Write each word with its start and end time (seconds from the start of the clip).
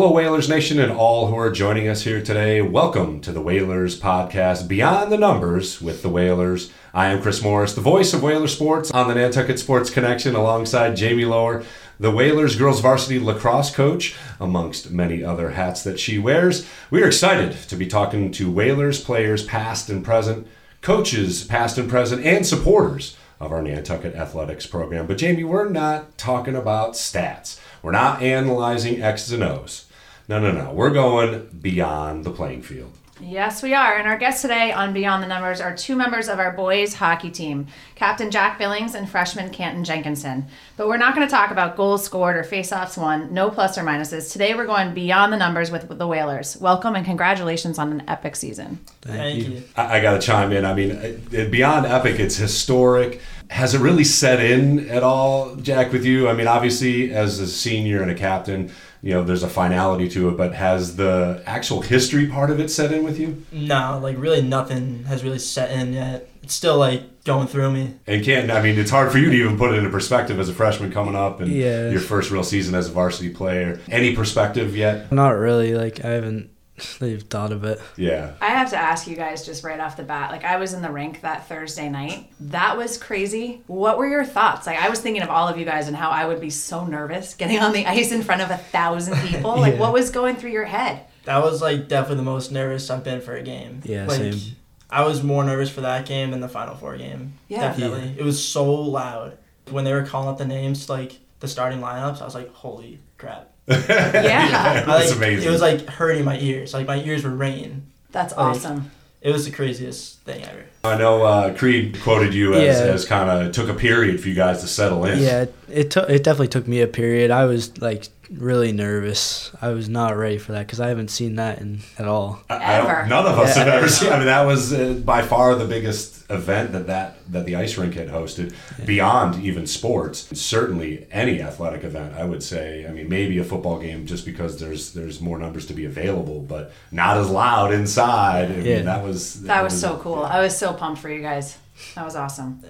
Hello, 0.00 0.12
Whalers 0.12 0.48
Nation, 0.48 0.78
and 0.78 0.90
all 0.90 1.26
who 1.26 1.36
are 1.36 1.50
joining 1.50 1.86
us 1.86 2.04
here 2.04 2.22
today. 2.22 2.62
Welcome 2.62 3.20
to 3.20 3.32
the 3.32 3.40
Whalers 3.42 4.00
podcast, 4.00 4.66
Beyond 4.66 5.12
the 5.12 5.18
Numbers 5.18 5.82
with 5.82 6.00
the 6.00 6.08
Whalers. 6.08 6.72
I 6.94 7.08
am 7.08 7.20
Chris 7.20 7.42
Morris, 7.42 7.74
the 7.74 7.82
voice 7.82 8.14
of 8.14 8.22
Whaler 8.22 8.48
Sports 8.48 8.90
on 8.92 9.08
the 9.08 9.14
Nantucket 9.14 9.58
Sports 9.58 9.90
Connection, 9.90 10.34
alongside 10.34 10.96
Jami 10.96 11.26
Lower, 11.26 11.64
the 11.98 12.10
Whalers 12.10 12.56
girls 12.56 12.80
varsity 12.80 13.18
lacrosse 13.18 13.74
coach, 13.74 14.16
amongst 14.40 14.90
many 14.90 15.22
other 15.22 15.50
hats 15.50 15.84
that 15.84 16.00
she 16.00 16.18
wears. 16.18 16.66
We 16.90 17.02
are 17.02 17.08
excited 17.08 17.52
to 17.68 17.76
be 17.76 17.86
talking 17.86 18.32
to 18.32 18.50
Whalers 18.50 19.04
players, 19.04 19.44
past 19.44 19.90
and 19.90 20.02
present, 20.02 20.46
coaches, 20.80 21.44
past 21.44 21.76
and 21.76 21.90
present, 21.90 22.24
and 22.24 22.46
supporters 22.46 23.18
of 23.38 23.52
our 23.52 23.60
Nantucket 23.60 24.14
athletics 24.14 24.64
program. 24.64 25.06
But, 25.06 25.18
Jamie, 25.18 25.44
we're 25.44 25.68
not 25.68 26.16
talking 26.16 26.56
about 26.56 26.94
stats. 26.94 27.60
We're 27.82 27.92
not 27.92 28.22
analyzing 28.22 29.02
X's 29.02 29.32
and 29.32 29.42
O's. 29.42 29.88
No, 30.30 30.38
no, 30.38 30.52
no. 30.52 30.72
We're 30.72 30.90
going 30.90 31.48
beyond 31.60 32.22
the 32.22 32.30
playing 32.30 32.62
field. 32.62 32.92
Yes, 33.20 33.64
we 33.64 33.74
are. 33.74 33.96
And 33.96 34.06
our 34.06 34.16
guests 34.16 34.42
today 34.42 34.70
on 34.70 34.92
Beyond 34.92 35.24
the 35.24 35.26
Numbers 35.26 35.60
are 35.60 35.74
two 35.74 35.96
members 35.96 36.28
of 36.28 36.38
our 36.38 36.52
boys 36.52 36.94
hockey 36.94 37.30
team, 37.30 37.66
Captain 37.96 38.30
Jack 38.30 38.56
Billings 38.56 38.94
and 38.94 39.10
freshman 39.10 39.50
Canton 39.50 39.82
Jenkinson. 39.82 40.46
But 40.76 40.86
we're 40.86 40.98
not 40.98 41.16
going 41.16 41.26
to 41.26 41.30
talk 41.30 41.50
about 41.50 41.76
goals 41.76 42.04
scored 42.04 42.36
or 42.36 42.44
face-offs 42.44 42.96
won, 42.96 43.34
no 43.34 43.50
plus 43.50 43.76
or 43.76 43.82
minuses. 43.82 44.30
Today 44.30 44.54
we're 44.54 44.66
going 44.66 44.94
beyond 44.94 45.32
the 45.32 45.36
numbers 45.36 45.72
with 45.72 45.88
the 45.88 46.06
Whalers. 46.06 46.56
Welcome 46.58 46.94
and 46.94 47.04
congratulations 47.04 47.80
on 47.80 47.90
an 47.90 48.04
epic 48.06 48.36
season. 48.36 48.78
Thank, 49.02 49.18
Thank 49.18 49.48
you. 49.48 49.54
you. 49.54 49.62
I, 49.74 49.98
I 49.98 50.00
got 50.00 50.12
to 50.12 50.20
chime 50.24 50.52
in. 50.52 50.64
I 50.64 50.74
mean, 50.74 51.50
beyond 51.50 51.86
epic, 51.86 52.20
it's 52.20 52.36
historic. 52.36 53.20
Has 53.50 53.74
it 53.74 53.80
really 53.80 54.04
set 54.04 54.38
in 54.38 54.88
at 54.90 55.02
all, 55.02 55.56
Jack, 55.56 55.90
with 55.90 56.04
you? 56.04 56.28
I 56.28 56.34
mean, 56.34 56.46
obviously, 56.46 57.12
as 57.12 57.40
a 57.40 57.48
senior 57.48 58.00
and 58.00 58.12
a 58.12 58.14
captain, 58.14 58.70
you 59.02 59.12
know 59.12 59.22
there's 59.24 59.42
a 59.42 59.48
finality 59.48 60.08
to 60.10 60.28
it 60.28 60.36
but 60.36 60.54
has 60.54 60.96
the 60.96 61.42
actual 61.46 61.82
history 61.82 62.26
part 62.26 62.50
of 62.50 62.60
it 62.60 62.70
set 62.70 62.92
in 62.92 63.02
with 63.02 63.18
you? 63.18 63.44
No 63.52 63.98
like 64.02 64.16
really 64.18 64.42
nothing 64.42 65.04
has 65.04 65.24
really 65.24 65.38
set 65.38 65.70
in 65.70 65.92
yet. 65.92 66.28
It's 66.42 66.54
still 66.54 66.78
like 66.78 67.24
going 67.24 67.46
through 67.46 67.70
me. 67.72 67.94
And 68.06 68.24
can't 68.24 68.50
i 68.50 68.62
mean 68.62 68.78
it's 68.78 68.90
hard 68.90 69.12
for 69.12 69.18
you 69.18 69.30
to 69.30 69.36
even 69.36 69.58
put 69.58 69.72
it 69.72 69.78
into 69.78 69.90
perspective 69.90 70.38
as 70.38 70.48
a 70.48 70.54
freshman 70.54 70.90
coming 70.90 71.14
up 71.16 71.40
and 71.40 71.50
yeah. 71.50 71.90
your 71.90 72.00
first 72.00 72.30
real 72.30 72.44
season 72.44 72.74
as 72.74 72.88
a 72.88 72.92
varsity 72.92 73.30
player. 73.30 73.80
Any 73.88 74.14
perspective 74.14 74.76
yet? 74.76 75.10
Not 75.12 75.30
really 75.30 75.74
like 75.74 76.04
i 76.04 76.10
haven't 76.10 76.50
they've 76.98 77.22
thought 77.22 77.52
of 77.52 77.64
it. 77.64 77.80
Yeah. 77.96 78.34
I 78.40 78.48
have 78.48 78.70
to 78.70 78.76
ask 78.76 79.06
you 79.06 79.16
guys 79.16 79.44
just 79.44 79.64
right 79.64 79.80
off 79.80 79.96
the 79.96 80.02
bat. 80.02 80.30
Like 80.30 80.44
I 80.44 80.56
was 80.56 80.72
in 80.72 80.82
the 80.82 80.90
rink 80.90 81.20
that 81.22 81.48
Thursday 81.48 81.88
night. 81.88 82.30
That 82.40 82.76
was 82.76 82.96
crazy. 82.98 83.62
What 83.66 83.98
were 83.98 84.08
your 84.08 84.24
thoughts? 84.24 84.66
Like 84.66 84.78
I 84.78 84.88
was 84.88 85.00
thinking 85.00 85.22
of 85.22 85.30
all 85.30 85.48
of 85.48 85.58
you 85.58 85.64
guys 85.64 85.88
and 85.88 85.96
how 85.96 86.10
I 86.10 86.26
would 86.26 86.40
be 86.40 86.50
so 86.50 86.84
nervous 86.84 87.34
getting 87.34 87.58
on 87.58 87.72
the 87.72 87.86
ice 87.86 88.12
in 88.12 88.22
front 88.22 88.42
of 88.42 88.50
a 88.50 88.56
thousand 88.56 89.16
people. 89.28 89.56
Like 89.56 89.74
yeah. 89.74 89.80
what 89.80 89.92
was 89.92 90.10
going 90.10 90.36
through 90.36 90.52
your 90.52 90.64
head? 90.64 91.04
That 91.24 91.42
was 91.42 91.60
like 91.60 91.88
definitely 91.88 92.16
the 92.16 92.30
most 92.30 92.50
nervous 92.50 92.88
I've 92.90 93.04
been 93.04 93.20
for 93.20 93.34
a 93.34 93.42
game. 93.42 93.82
Yeah, 93.84 94.06
like, 94.06 94.18
same. 94.18 94.56
I 94.88 95.04
was 95.04 95.22
more 95.22 95.44
nervous 95.44 95.70
for 95.70 95.82
that 95.82 96.06
game 96.06 96.32
than 96.32 96.40
the 96.40 96.48
Final 96.48 96.74
Four 96.74 96.96
game. 96.96 97.34
Yeah. 97.48 97.60
Definitely. 97.60 98.08
Yeah. 98.08 98.20
It 98.20 98.24
was 98.24 98.44
so 98.44 98.72
loud. 98.72 99.38
When 99.70 99.84
they 99.84 99.92
were 99.92 100.04
calling 100.04 100.28
up 100.28 100.38
the 100.38 100.46
names, 100.46 100.88
like 100.88 101.18
the 101.38 101.46
starting 101.46 101.80
lineups, 101.80 102.20
I 102.20 102.24
was 102.24 102.34
like, 102.34 102.52
holy 102.52 103.00
crap 103.18 103.52
yeah, 103.88 104.22
yeah 104.22 104.84
that's 104.84 105.08
like, 105.08 105.16
amazing. 105.16 105.48
It 105.48 105.50
was 105.50 105.60
like 105.60 105.86
hurting 105.86 106.24
my 106.24 106.38
ears. 106.38 106.74
Like 106.74 106.86
my 106.86 107.02
ears 107.02 107.24
were 107.24 107.30
ringing. 107.30 107.86
That's 108.10 108.36
like, 108.36 108.56
awesome. 108.56 108.90
It 109.20 109.32
was 109.32 109.44
the 109.44 109.50
craziest 109.50 110.20
thing 110.20 110.42
ever. 110.44 110.64
I 110.82 110.96
know 110.96 111.22
uh, 111.22 111.54
Creed 111.54 112.00
quoted 112.02 112.32
you 112.32 112.54
as, 112.54 112.78
yeah. 112.78 112.86
as 112.86 113.04
kind 113.04 113.28
of 113.28 113.52
took 113.52 113.68
a 113.68 113.74
period 113.74 114.20
for 114.20 114.28
you 114.28 114.34
guys 114.34 114.62
to 114.62 114.66
settle 114.66 115.04
in. 115.04 115.18
Yeah, 115.18 115.44
it 115.68 115.90
took 115.90 116.08
it 116.08 116.24
definitely 116.24 116.48
took 116.48 116.66
me 116.66 116.80
a 116.80 116.86
period. 116.86 117.30
I 117.30 117.44
was 117.44 117.80
like 117.80 118.08
really 118.30 118.72
nervous. 118.72 119.50
I 119.60 119.68
was 119.70 119.88
not 119.88 120.16
ready 120.16 120.38
for 120.38 120.52
that 120.52 120.66
because 120.66 120.80
I 120.80 120.88
haven't 120.88 121.08
seen 121.08 121.36
that 121.36 121.60
in 121.60 121.80
at 121.98 122.06
all. 122.06 122.40
I, 122.48 122.80
I 122.80 123.08
none 123.08 123.26
of 123.26 123.38
us 123.38 123.56
yeah. 123.56 123.64
have 123.64 123.74
ever 123.74 123.88
seen. 123.88 124.12
I 124.12 124.16
mean, 124.16 124.26
that 124.26 124.42
was 124.42 124.72
uh, 124.72 125.00
by 125.04 125.22
far 125.22 125.54
the 125.54 125.64
biggest 125.64 126.30
event 126.30 126.72
that 126.72 126.86
that 126.86 127.18
that 127.32 127.44
the 127.44 127.56
ice 127.56 127.76
rink 127.76 127.94
had 127.94 128.08
hosted, 128.08 128.54
yeah. 128.78 128.84
beyond 128.84 129.42
even 129.42 129.66
sports. 129.66 130.28
Certainly, 130.38 131.06
any 131.10 131.42
athletic 131.42 131.84
event, 131.84 132.14
I 132.14 132.24
would 132.24 132.42
say. 132.42 132.86
I 132.86 132.92
mean, 132.92 133.08
maybe 133.08 133.38
a 133.38 133.44
football 133.44 133.78
game 133.78 134.06
just 134.06 134.24
because 134.24 134.60
there's 134.60 134.92
there's 134.92 135.20
more 135.20 135.38
numbers 135.38 135.66
to 135.66 135.74
be 135.74 135.84
available, 135.84 136.40
but 136.40 136.72
not 136.92 137.16
as 137.16 137.28
loud 137.28 137.72
inside. 137.72 138.50
I 138.50 138.56
mean, 138.56 138.66
yeah. 138.66 138.82
that 138.82 139.04
was 139.04 139.42
that, 139.42 139.48
that 139.48 139.64
was, 139.64 139.72
was, 139.72 139.80
so 139.80 139.98
cool. 139.98 140.22
I 140.22 140.40
was 140.40 140.56
so 140.56 140.72
pumped 140.72 141.00
for 141.00 141.10
you 141.10 141.22
guys. 141.22 141.58
That 141.94 142.04
was 142.04 142.16
awesome. 142.16 142.62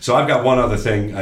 So 0.00 0.14
I've 0.14 0.28
got 0.28 0.44
one 0.44 0.58
other 0.58 0.76
thing, 0.76 1.14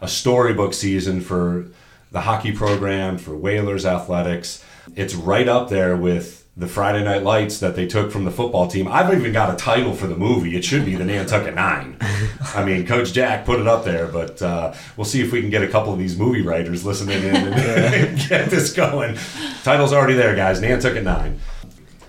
a 0.00 0.06
storybook 0.06 0.74
season 0.74 1.20
for 1.20 1.66
the 2.10 2.22
hockey 2.22 2.52
program, 2.52 3.18
for 3.18 3.36
Whalers 3.36 3.86
athletics. 3.86 4.64
It's 4.96 5.14
right 5.14 5.48
up 5.48 5.68
there 5.68 5.96
with 5.96 6.40
the 6.56 6.66
Friday 6.66 7.02
Night 7.04 7.22
Lights 7.22 7.60
that 7.60 7.76
they 7.76 7.86
took 7.86 8.10
from 8.10 8.24
the 8.24 8.30
football 8.30 8.66
team. 8.66 8.88
I've 8.88 9.12
even 9.14 9.32
got 9.32 9.52
a 9.54 9.56
title 9.56 9.94
for 9.94 10.06
the 10.06 10.16
movie. 10.16 10.56
It 10.56 10.64
should 10.64 10.84
be 10.84 10.96
the 10.96 11.04
Nantucket 11.04 11.54
Nine. 11.54 11.96
I 12.54 12.64
mean, 12.64 12.86
Coach 12.86 13.12
Jack 13.12 13.46
put 13.46 13.60
it 13.60 13.66
up 13.66 13.84
there, 13.84 14.06
but 14.08 14.42
uh, 14.42 14.74
we'll 14.96 15.04
see 15.04 15.22
if 15.22 15.32
we 15.32 15.40
can 15.40 15.50
get 15.50 15.62
a 15.62 15.68
couple 15.68 15.92
of 15.92 15.98
these 15.98 16.18
movie 16.18 16.42
writers 16.42 16.84
listening 16.84 17.22
in 17.22 17.34
and 17.34 18.18
get 18.28 18.50
this 18.50 18.72
going. 18.72 19.16
Title's 19.62 19.92
already 19.92 20.14
there, 20.14 20.34
guys. 20.34 20.60
Nantucket 20.60 21.04
Nine. 21.04 21.40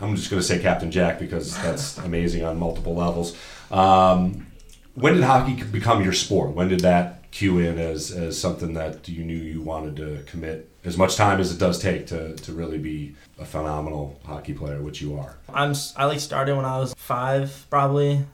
I'm 0.02 0.16
just 0.16 0.32
going 0.32 0.42
to 0.42 0.48
say 0.48 0.60
Captain 0.60 0.90
Jack 0.90 1.20
because 1.20 1.56
that's 1.62 2.00
amazing 2.00 2.44
on 2.44 2.58
multiple 2.58 2.96
levels. 2.96 3.38
Um, 3.70 4.48
when 4.96 5.14
did 5.14 5.24
hockey 5.24 5.64
become 5.64 6.04
your 6.04 6.14
sport? 6.14 6.52
When 6.52 6.68
did 6.68 6.82
that 6.82 7.21
cue 7.32 7.60
in 7.60 7.80
as, 7.80 8.12
as 8.12 8.40
something 8.40 8.74
that 8.74 9.08
you 9.08 9.24
knew 9.24 9.38
you 9.38 9.62
wanted 9.62 9.96
to 9.96 10.24
commit 10.30 10.70
as 10.84 10.98
much 10.98 11.16
time 11.16 11.40
as 11.40 11.52
it 11.52 11.60
does 11.60 11.80
take 11.80 12.08
to, 12.08 12.36
to 12.36 12.54
really 12.54 12.78
be 12.78 13.16
a 13.40 13.46
phenomenal 13.46 14.20
hockey 14.26 14.54
player, 14.54 14.82
which 14.82 15.02
you 15.02 15.18
are? 15.18 15.38
I'm 15.54 15.74
I 15.96 16.06
like 16.06 16.20
started 16.20 16.56
when 16.56 16.66
I 16.66 16.78
was 16.80 16.94
five 16.98 17.66
probably, 17.70 18.26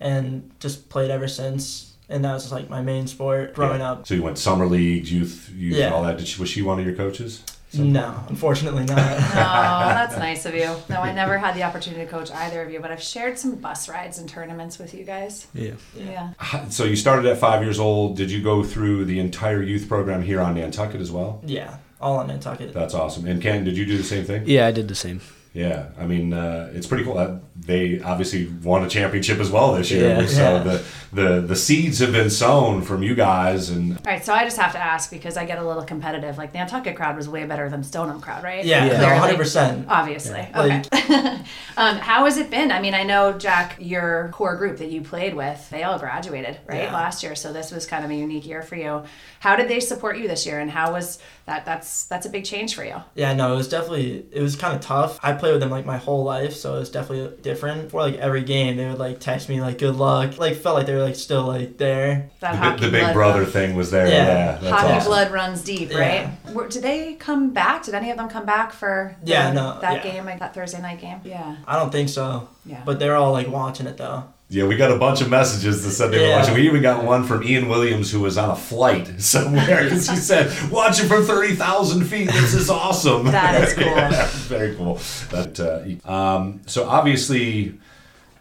and 0.00 0.50
just 0.60 0.88
played 0.88 1.10
ever 1.10 1.28
since. 1.28 1.94
And 2.10 2.24
that 2.24 2.32
was 2.32 2.50
like 2.50 2.70
my 2.70 2.80
main 2.80 3.06
sport 3.06 3.54
growing 3.54 3.80
yeah. 3.80 3.92
up. 3.92 4.06
So 4.06 4.14
you 4.14 4.22
went 4.22 4.38
summer 4.38 4.66
leagues, 4.66 5.12
youth, 5.12 5.52
youth, 5.54 5.76
yeah. 5.76 5.92
all 5.92 6.04
that. 6.04 6.16
Did 6.16 6.26
she, 6.26 6.40
was 6.40 6.48
she 6.48 6.62
one 6.62 6.78
of 6.78 6.86
your 6.86 6.94
coaches? 6.94 7.44
No, 7.74 8.24
unfortunately 8.28 8.84
not. 8.84 8.96
no, 8.96 8.96
that's 8.96 10.16
nice 10.18 10.46
of 10.46 10.54
you. 10.54 10.74
No, 10.88 11.00
I 11.00 11.12
never 11.12 11.36
had 11.36 11.54
the 11.54 11.62
opportunity 11.62 12.04
to 12.04 12.10
coach 12.10 12.30
either 12.30 12.62
of 12.62 12.70
you, 12.70 12.80
but 12.80 12.90
I've 12.90 13.02
shared 13.02 13.38
some 13.38 13.56
bus 13.56 13.88
rides 13.88 14.18
and 14.18 14.28
tournaments 14.28 14.78
with 14.78 14.94
you 14.94 15.04
guys. 15.04 15.46
Yeah. 15.52 15.72
Yeah. 15.94 16.32
So 16.70 16.84
you 16.84 16.96
started 16.96 17.26
at 17.26 17.38
five 17.38 17.62
years 17.62 17.78
old. 17.78 18.16
Did 18.16 18.30
you 18.30 18.42
go 18.42 18.62
through 18.64 19.04
the 19.04 19.18
entire 19.18 19.62
youth 19.62 19.88
program 19.88 20.22
here 20.22 20.40
on 20.40 20.54
Nantucket 20.54 21.00
as 21.00 21.10
well? 21.10 21.42
Yeah, 21.44 21.78
all 22.00 22.16
on 22.16 22.28
Nantucket. 22.28 22.72
That's 22.72 22.94
awesome. 22.94 23.26
And 23.26 23.42
Ken, 23.42 23.64
did 23.64 23.76
you 23.76 23.84
do 23.84 23.96
the 23.98 24.04
same 24.04 24.24
thing? 24.24 24.44
Yeah, 24.46 24.66
I 24.66 24.70
did 24.70 24.88
the 24.88 24.94
same. 24.94 25.20
Yeah, 25.58 25.88
I 25.98 26.06
mean, 26.06 26.32
uh, 26.32 26.70
it's 26.72 26.86
pretty 26.86 27.02
cool. 27.02 27.18
Uh, 27.18 27.38
they 27.56 28.00
obviously 28.00 28.46
won 28.62 28.84
a 28.84 28.88
championship 28.88 29.40
as 29.40 29.50
well 29.50 29.74
this 29.74 29.90
year. 29.90 30.08
Yeah. 30.08 30.26
So 30.26 30.40
yeah. 30.40 30.62
the, 30.62 30.84
the 31.12 31.40
the 31.40 31.56
seeds 31.56 31.98
have 31.98 32.12
been 32.12 32.30
sown 32.30 32.82
from 32.82 33.02
you 33.02 33.16
guys. 33.16 33.68
And 33.68 33.96
all 33.96 34.02
right, 34.06 34.24
so 34.24 34.32
I 34.32 34.44
just 34.44 34.56
have 34.56 34.70
to 34.72 34.78
ask 34.78 35.10
because 35.10 35.36
I 35.36 35.44
get 35.44 35.58
a 35.58 35.66
little 35.66 35.82
competitive. 35.82 36.38
Like 36.38 36.52
the 36.52 36.58
Nantucket 36.58 36.94
crowd 36.94 37.16
was 37.16 37.28
way 37.28 37.44
better 37.44 37.68
than 37.68 37.82
Stoneham 37.82 38.20
crowd, 38.20 38.44
right? 38.44 38.64
Yeah, 38.64 38.86
yeah. 38.86 39.34
100%. 39.34 39.86
Obviously. 39.88 40.38
Yeah. 40.38 40.82
Okay. 40.84 41.10
um, 41.76 41.96
how 41.96 42.24
has 42.26 42.36
it 42.36 42.50
been? 42.50 42.70
I 42.70 42.80
mean, 42.80 42.94
I 42.94 43.02
know 43.02 43.36
Jack, 43.36 43.78
your 43.80 44.30
core 44.32 44.54
group 44.54 44.78
that 44.78 44.90
you 44.90 45.00
played 45.00 45.34
with, 45.34 45.68
they 45.70 45.82
all 45.82 45.98
graduated 45.98 46.60
right 46.66 46.84
yeah. 46.84 46.92
last 46.92 47.24
year, 47.24 47.34
so 47.34 47.52
this 47.52 47.72
was 47.72 47.84
kind 47.84 48.04
of 48.04 48.12
a 48.12 48.14
unique 48.14 48.46
year 48.46 48.62
for 48.62 48.76
you. 48.76 49.02
How 49.40 49.56
did 49.56 49.66
they 49.66 49.80
support 49.80 50.18
you 50.18 50.28
this 50.28 50.46
year, 50.46 50.60
and 50.60 50.70
how 50.70 50.92
was 50.92 51.18
that? 51.48 51.66
That's 51.66 52.06
that's 52.06 52.26
a 52.26 52.30
big 52.30 52.44
change 52.44 52.74
for 52.74 52.84
you. 52.84 52.96
Yeah, 53.14 53.34
no, 53.34 53.52
it 53.52 53.56
was 53.56 53.68
definitely 53.68 54.26
it 54.30 54.40
was 54.40 54.56
kind 54.56 54.74
of 54.74 54.80
tough. 54.80 55.18
I 55.22 55.32
played 55.32 55.52
with 55.52 55.60
them 55.60 55.70
like 55.70 55.84
my 55.84 55.96
whole 55.96 56.22
life, 56.24 56.54
so 56.54 56.76
it 56.76 56.80
was 56.80 56.90
definitely 56.90 57.36
different. 57.42 57.90
For 57.90 58.00
like 58.00 58.14
every 58.16 58.42
game, 58.42 58.76
they 58.76 58.86
would 58.86 58.98
like 58.98 59.18
text 59.18 59.48
me 59.48 59.60
like 59.60 59.78
good 59.78 59.96
luck. 59.96 60.38
Like 60.38 60.56
felt 60.56 60.76
like 60.76 60.86
they 60.86 60.94
were 60.94 61.02
like 61.02 61.16
still 61.16 61.44
like 61.44 61.78
there. 61.78 62.30
That 62.40 62.78
the, 62.78 62.86
the 62.86 62.92
big 62.92 63.12
brother 63.12 63.42
run. 63.42 63.50
thing 63.50 63.74
was 63.74 63.90
there. 63.90 64.06
Yeah, 64.06 64.60
yeah 64.62 64.70
hockey 64.70 64.92
awesome. 64.92 65.08
blood 65.10 65.32
runs 65.32 65.62
deep, 65.62 65.90
right? 65.90 66.30
Yeah. 66.46 66.66
Did 66.68 66.82
they 66.82 67.14
come 67.14 67.50
back? 67.50 67.84
Did 67.84 67.94
any 67.94 68.10
of 68.10 68.16
them 68.16 68.28
come 68.28 68.46
back 68.46 68.72
for? 68.72 69.16
The, 69.22 69.30
yeah, 69.30 69.52
no, 69.52 69.80
that 69.80 70.04
yeah. 70.04 70.12
game, 70.12 70.24
like 70.24 70.38
that 70.38 70.54
Thursday 70.54 70.80
night 70.80 71.00
game. 71.00 71.20
Yeah. 71.24 71.56
I 71.66 71.76
don't 71.76 71.90
think 71.90 72.08
so. 72.08 72.48
Yeah. 72.64 72.82
But 72.84 72.98
they're 72.98 73.16
all 73.16 73.32
like 73.32 73.48
watching 73.48 73.86
it 73.86 73.96
though. 73.96 74.24
Yeah, 74.50 74.66
we 74.66 74.76
got 74.76 74.90
a 74.90 74.96
bunch 74.96 75.20
of 75.20 75.28
messages 75.28 75.84
that 75.84 75.90
said 75.90 76.10
they 76.10 76.22
yeah. 76.22 76.34
were 76.34 76.40
watching. 76.40 76.54
We 76.54 76.66
even 76.66 76.80
got 76.80 77.04
one 77.04 77.24
from 77.24 77.42
Ian 77.42 77.68
Williams 77.68 78.10
who 78.10 78.20
was 78.20 78.38
on 78.38 78.48
a 78.48 78.56
flight 78.56 79.06
somewhere 79.20 79.84
because 79.84 80.08
he 80.08 80.16
said, 80.16 80.70
"Watching 80.70 81.06
from 81.06 81.24
thirty 81.24 81.54
thousand 81.54 82.04
feet. 82.04 82.30
This 82.30 82.54
is 82.54 82.70
awesome." 82.70 83.26
that 83.30 83.62
is 83.62 83.74
cool. 83.78 83.84
yeah, 83.84 84.26
very 84.26 84.74
cool. 84.74 84.98
But 85.30 85.60
uh, 85.60 86.10
um, 86.10 86.62
so 86.66 86.88
obviously, 86.88 87.78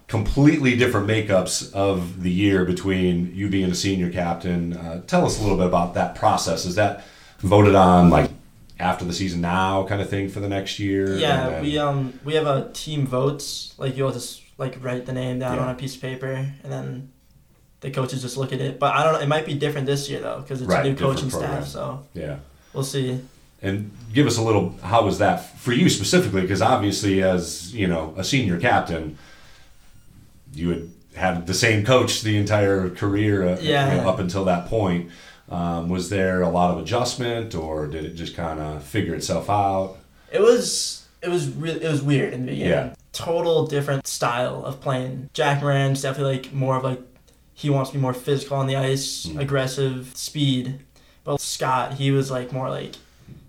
completely 0.08 0.78
different 0.78 1.08
makeups 1.08 1.74
of 1.74 2.24
the 2.24 2.32
year 2.32 2.64
between 2.64 3.36
you 3.36 3.50
being 3.50 3.70
a 3.70 3.76
senior 3.76 4.10
captain. 4.10 4.78
Uh, 4.78 5.02
tell 5.08 5.26
us 5.26 5.38
a 5.40 5.42
little 5.42 5.58
bit 5.58 5.68
about 5.68 5.94
that 5.96 6.16
process. 6.16 6.66
Is 6.66 6.76
that 6.76 7.04
voted 7.40 7.76
on 7.76 8.10
like 8.10 8.32
after 8.80 9.04
the 9.04 9.14
season 9.14 9.42
now 9.42 9.86
kind 9.86 10.02
of 10.02 10.10
thing 10.10 10.30
for 10.30 10.40
the 10.40 10.48
next 10.48 10.80
year? 10.80 11.18
Yeah, 11.18 11.50
then... 11.50 11.64
we 11.64 11.78
um 11.78 12.18
we 12.24 12.36
have 12.36 12.48
a 12.48 12.70
team 12.72 13.06
votes. 13.06 13.74
Like 13.78 13.98
you'll 13.98 14.14
just 14.14 14.42
like 14.58 14.84
write 14.84 15.06
the 15.06 15.14
name 15.14 15.40
down 15.40 15.58
yeah. 15.58 15.64
on 15.64 15.70
a 15.70 15.76
piece 15.76 15.96
of 15.96 16.02
paper 16.02 16.32
and 16.32 16.72
then 16.72 17.12
the 17.82 17.92
coaches 17.92 18.22
just 18.22 18.38
look 18.38 18.54
at 18.54 18.62
it. 18.62 18.80
But 18.80 18.96
I 18.96 19.04
don't 19.04 19.14
know. 19.14 19.20
It 19.20 19.28
might 19.28 19.46
be 19.46 19.54
different 19.54 19.86
this 19.86 20.10
year 20.10 20.20
though 20.20 20.42
because 20.42 20.62
it's 20.62 20.70
right, 20.70 20.86
a 20.86 20.90
new 20.90 20.96
coaching 20.96 21.30
staff. 21.30 21.68
So 21.68 22.06
yeah, 22.14 22.38
we'll 22.74 22.84
see. 22.84 23.22
And 23.62 23.92
give 24.14 24.28
us 24.28 24.38
a 24.38 24.42
little. 24.42 24.76
How 24.84 25.04
was 25.04 25.20
that 25.20 25.58
for 25.60 25.72
you 25.74 25.90
specifically? 25.90 26.42
Because 26.42 26.62
obviously, 26.62 27.24
as 27.24 27.74
you 27.74 27.88
know, 27.88 28.14
a 28.18 28.24
senior 28.24 28.60
captain, 28.60 29.18
you 30.54 30.70
had 30.70 30.90
had 31.16 31.48
the 31.48 31.54
same 31.54 31.84
coach 31.84 32.22
the 32.22 32.38
entire 32.38 32.90
career 32.90 33.48
uh, 33.48 33.60
Yeah. 33.60 33.96
you 33.96 34.02
know, 34.02 34.10
up 34.10 34.20
until 34.20 34.46
that 34.46 34.68
point. 34.68 35.10
Um, 35.50 35.90
was 35.90 36.10
there 36.10 36.42
a 36.42 36.50
lot 36.50 36.72
of 36.72 36.80
adjustment, 36.80 37.56
or 37.56 37.88
did 37.88 38.06
it 38.06 38.16
just 38.16 38.36
kind 38.36 38.60
of 38.60 38.84
figure 38.84 39.16
itself 39.16 39.50
out? 39.50 39.98
It 40.32 40.42
was 40.42 41.07
it 41.28 41.32
was 41.32 41.50
really 41.50 41.84
it 41.84 41.92
was 41.92 42.02
weird 42.02 42.34
in 42.34 42.46
the 42.46 42.52
beginning. 42.54 42.72
Yeah. 42.72 42.94
Total 43.12 43.68
different 43.68 44.08
style 44.08 44.64
of 44.66 44.80
playing. 44.80 45.30
Jack 45.34 45.62
Moran's 45.62 46.02
definitely 46.02 46.38
like 46.38 46.54
more 46.54 46.78
of 46.78 46.84
like 46.84 47.02
he 47.54 47.70
wants 47.70 47.90
to 47.90 47.98
be 47.98 48.02
more 48.02 48.14
physical 48.14 48.58
on 48.58 48.68
the 48.68 48.76
ice, 48.76 49.26
Mm. 49.26 49.40
aggressive, 49.40 50.12
speed. 50.16 50.80
But 51.24 51.42
Scott, 51.42 51.96
he 51.96 52.12
was 52.12 52.32
like 52.32 52.54
more 52.54 52.70
like 52.70 52.94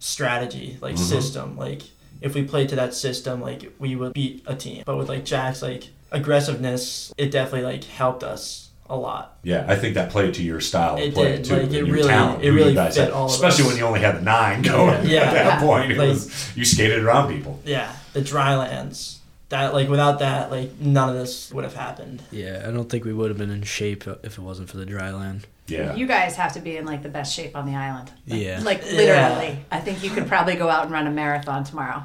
strategy, 0.00 0.78
like 0.80 0.96
Mhm. 0.96 0.98
system. 0.98 1.56
Like 1.56 1.82
if 2.20 2.34
we 2.34 2.42
played 2.42 2.68
to 2.70 2.76
that 2.76 2.94
system, 2.94 3.40
like 3.40 3.72
we 3.78 3.94
would 3.96 4.12
beat 4.14 4.42
a 4.46 4.54
team. 4.54 4.82
But 4.84 4.96
with 4.96 5.08
like 5.08 5.24
Jack's 5.24 5.62
like 5.62 5.88
aggressiveness, 6.10 7.12
it 7.16 7.30
definitely 7.30 7.70
like 7.72 7.84
helped 7.84 8.24
us 8.24 8.67
a 8.90 8.96
lot. 8.96 9.36
Yeah, 9.42 9.64
I 9.68 9.76
think 9.76 9.94
that 9.94 10.10
played 10.10 10.34
to 10.34 10.42
your 10.42 10.60
style 10.60 10.94
of 10.94 11.00
It 11.00 11.14
play 11.14 11.36
did, 11.36 11.44
too, 11.44 11.52
like, 11.54 11.62
and 11.64 11.74
it 11.74 11.86
your 11.86 11.94
really- 11.94 12.08
talent, 12.08 12.42
it 12.42 12.46
you 12.46 12.52
really 12.54 12.74
guys 12.74 12.94
fit 12.96 13.04
had. 13.04 13.12
all 13.12 13.26
of 13.26 13.32
especially 13.32 13.64
us. 13.64 13.68
when 13.70 13.76
you 13.78 13.84
only 13.84 14.00
had 14.00 14.16
the 14.16 14.22
nine 14.22 14.62
going 14.62 15.06
Yeah. 15.06 15.20
at 15.22 15.32
that 15.34 15.44
Yeah. 15.44 15.60
point. 15.60 15.92
It 15.92 15.98
Like- 15.98 16.08
was 16.08 16.50
you 16.56 16.64
skated 16.64 17.02
around 17.04 17.28
people. 17.32 17.60
Yeah, 17.64 17.90
the 18.14 18.20
drylands. 18.22 19.16
That 19.50 19.72
like 19.72 19.88
without 19.88 20.18
that, 20.18 20.50
like 20.50 20.78
none 20.78 21.08
of 21.08 21.14
this 21.14 21.50
would 21.52 21.64
have 21.64 21.74
happened. 21.74 22.22
Yeah, 22.30 22.64
I 22.66 22.70
don't 22.70 22.90
think 22.90 23.04
we 23.06 23.14
would 23.14 23.30
have 23.30 23.38
been 23.38 23.50
in 23.50 23.62
shape 23.62 24.04
if 24.22 24.36
it 24.36 24.42
wasn't 24.42 24.68
for 24.68 24.76
the 24.76 24.84
dry 24.84 25.10
land. 25.10 25.46
Yeah, 25.66 25.94
You 25.94 26.06
guys 26.06 26.34
have 26.36 26.52
to 26.54 26.60
be 26.60 26.76
in 26.78 26.84
like 26.86 27.02
the 27.02 27.08
best 27.10 27.34
shape 27.34 27.54
on 27.56 27.66
the 27.66 27.74
island. 27.76 28.10
Like, 28.26 28.40
Yeah. 28.40 28.60
Like 28.62 28.82
Yeah. 28.86 28.96
literally. 29.28 29.58
I 29.70 29.80
think 29.80 30.02
you 30.02 30.10
could 30.10 30.26
probably 30.28 30.54
go 30.54 30.68
out 30.70 30.82
and 30.84 30.92
run 30.92 31.06
a 31.06 31.10
marathon 31.10 31.64
tomorrow. 31.64 32.04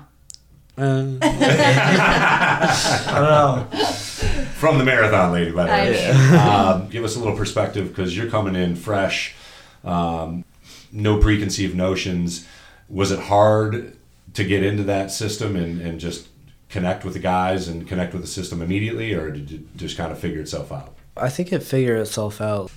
Uh, 0.78 1.04
I 1.22 3.12
don't 3.14 3.24
know. 3.24 3.68
from 4.63 4.77
the 4.77 4.86
marathon 4.86 5.33
lady, 5.33 5.51
by 5.51 5.65
the 5.65 5.71
way. 5.71 6.38
um, 6.38 6.88
give 6.88 7.04
us 7.04 7.18
a 7.18 7.19
little 7.19 7.36
perspective 7.36 7.89
because 7.89 8.15
you're 8.15 8.30
coming 8.30 8.56
in 8.56 8.77
fresh, 8.77 9.36
um, 9.83 10.45
no 10.92 11.18
preconceived 11.19 11.75
notions. 11.75 12.48
Was 12.88 13.12
it 13.12 13.19
hard 13.19 13.98
to 14.36 14.44
get 14.45 14.63
into 14.63 14.83
that 14.83 15.12
system 15.12 15.57
and, 15.57 15.81
and 15.81 16.00
just 16.00 16.30
connect 16.69 17.04
with 17.04 17.13
the 17.13 17.19
guys 17.19 17.68
and 17.68 17.86
connect 17.86 18.13
with 18.13 18.21
the 18.21 18.27
system 18.27 18.62
immediately, 18.62 19.13
or 19.13 19.31
did 19.31 19.51
it 19.51 19.77
just 19.77 19.98
kind 19.98 20.13
of 20.13 20.18
figure 20.18 20.39
itself 20.39 20.71
out? 20.71 20.95
I 21.18 21.27
think 21.30 21.51
it 21.51 21.62
figured 21.62 22.00
itself 22.00 22.39
out. 22.39 22.71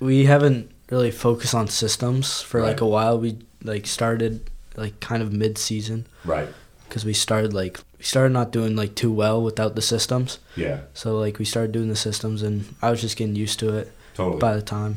We 0.00 0.24
haven't 0.24 0.72
really 0.90 1.12
focused 1.12 1.54
on 1.54 1.68
systems 1.68 2.42
for 2.42 2.60
like 2.62 2.80
a 2.80 2.86
while. 2.86 3.16
We 3.16 3.38
like 3.62 3.86
started 3.86 4.50
like 4.76 4.98
kind 4.98 5.22
of 5.22 5.32
mid 5.32 5.56
season 5.56 6.06
Right. 6.24 6.48
Because 6.90 7.04
we 7.04 7.14
started 7.14 7.54
like 7.54 7.78
we 7.96 8.04
started 8.04 8.32
not 8.32 8.50
doing 8.50 8.74
like 8.76 8.94
too 8.96 9.12
well 9.12 9.40
without 9.40 9.76
the 9.76 9.82
systems. 9.82 10.40
Yeah. 10.56 10.80
So 10.92 11.16
like 11.18 11.38
we 11.38 11.44
started 11.44 11.72
doing 11.72 11.88
the 11.88 11.96
systems 11.96 12.42
and 12.42 12.74
I 12.82 12.90
was 12.90 13.00
just 13.00 13.16
getting 13.16 13.36
used 13.36 13.58
to 13.60 13.76
it 13.78 13.92
Totally. 14.14 14.40
by 14.40 14.56
the 14.56 14.62
time. 14.62 14.96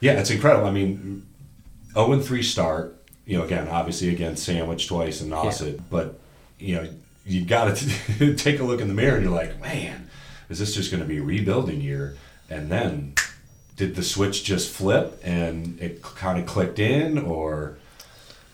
Yeah, 0.00 0.12
it's 0.12 0.30
incredible. 0.30 0.66
I 0.66 0.70
mean, 0.70 1.26
0 1.94 2.12
and 2.12 2.24
3 2.24 2.42
start, 2.42 2.96
you 3.24 3.36
know, 3.36 3.44
again, 3.44 3.66
obviously 3.68 4.10
against 4.10 4.44
Sandwich 4.44 4.86
twice 4.86 5.20
and 5.20 5.32
Nauset, 5.32 5.80
but, 5.90 6.18
you 6.58 6.76
know, 6.76 6.88
you 7.24 7.44
got 7.44 7.76
to 7.76 8.34
take 8.36 8.60
a 8.60 8.64
look 8.64 8.80
in 8.80 8.88
the 8.88 8.94
mirror 8.94 9.16
and 9.16 9.24
you're 9.24 9.34
like, 9.34 9.60
man, 9.60 10.08
is 10.48 10.58
this 10.58 10.74
just 10.74 10.90
going 10.90 11.02
to 11.02 11.08
be 11.08 11.18
a 11.18 11.22
rebuilding 11.22 11.80
year? 11.80 12.16
And 12.48 12.70
then 12.70 13.14
did 13.76 13.96
the 13.96 14.02
switch 14.02 14.44
just 14.44 14.70
flip 14.70 15.20
and 15.24 15.80
it 15.80 16.02
kind 16.02 16.38
of 16.38 16.46
clicked 16.46 16.78
in 16.78 17.18
or 17.18 17.78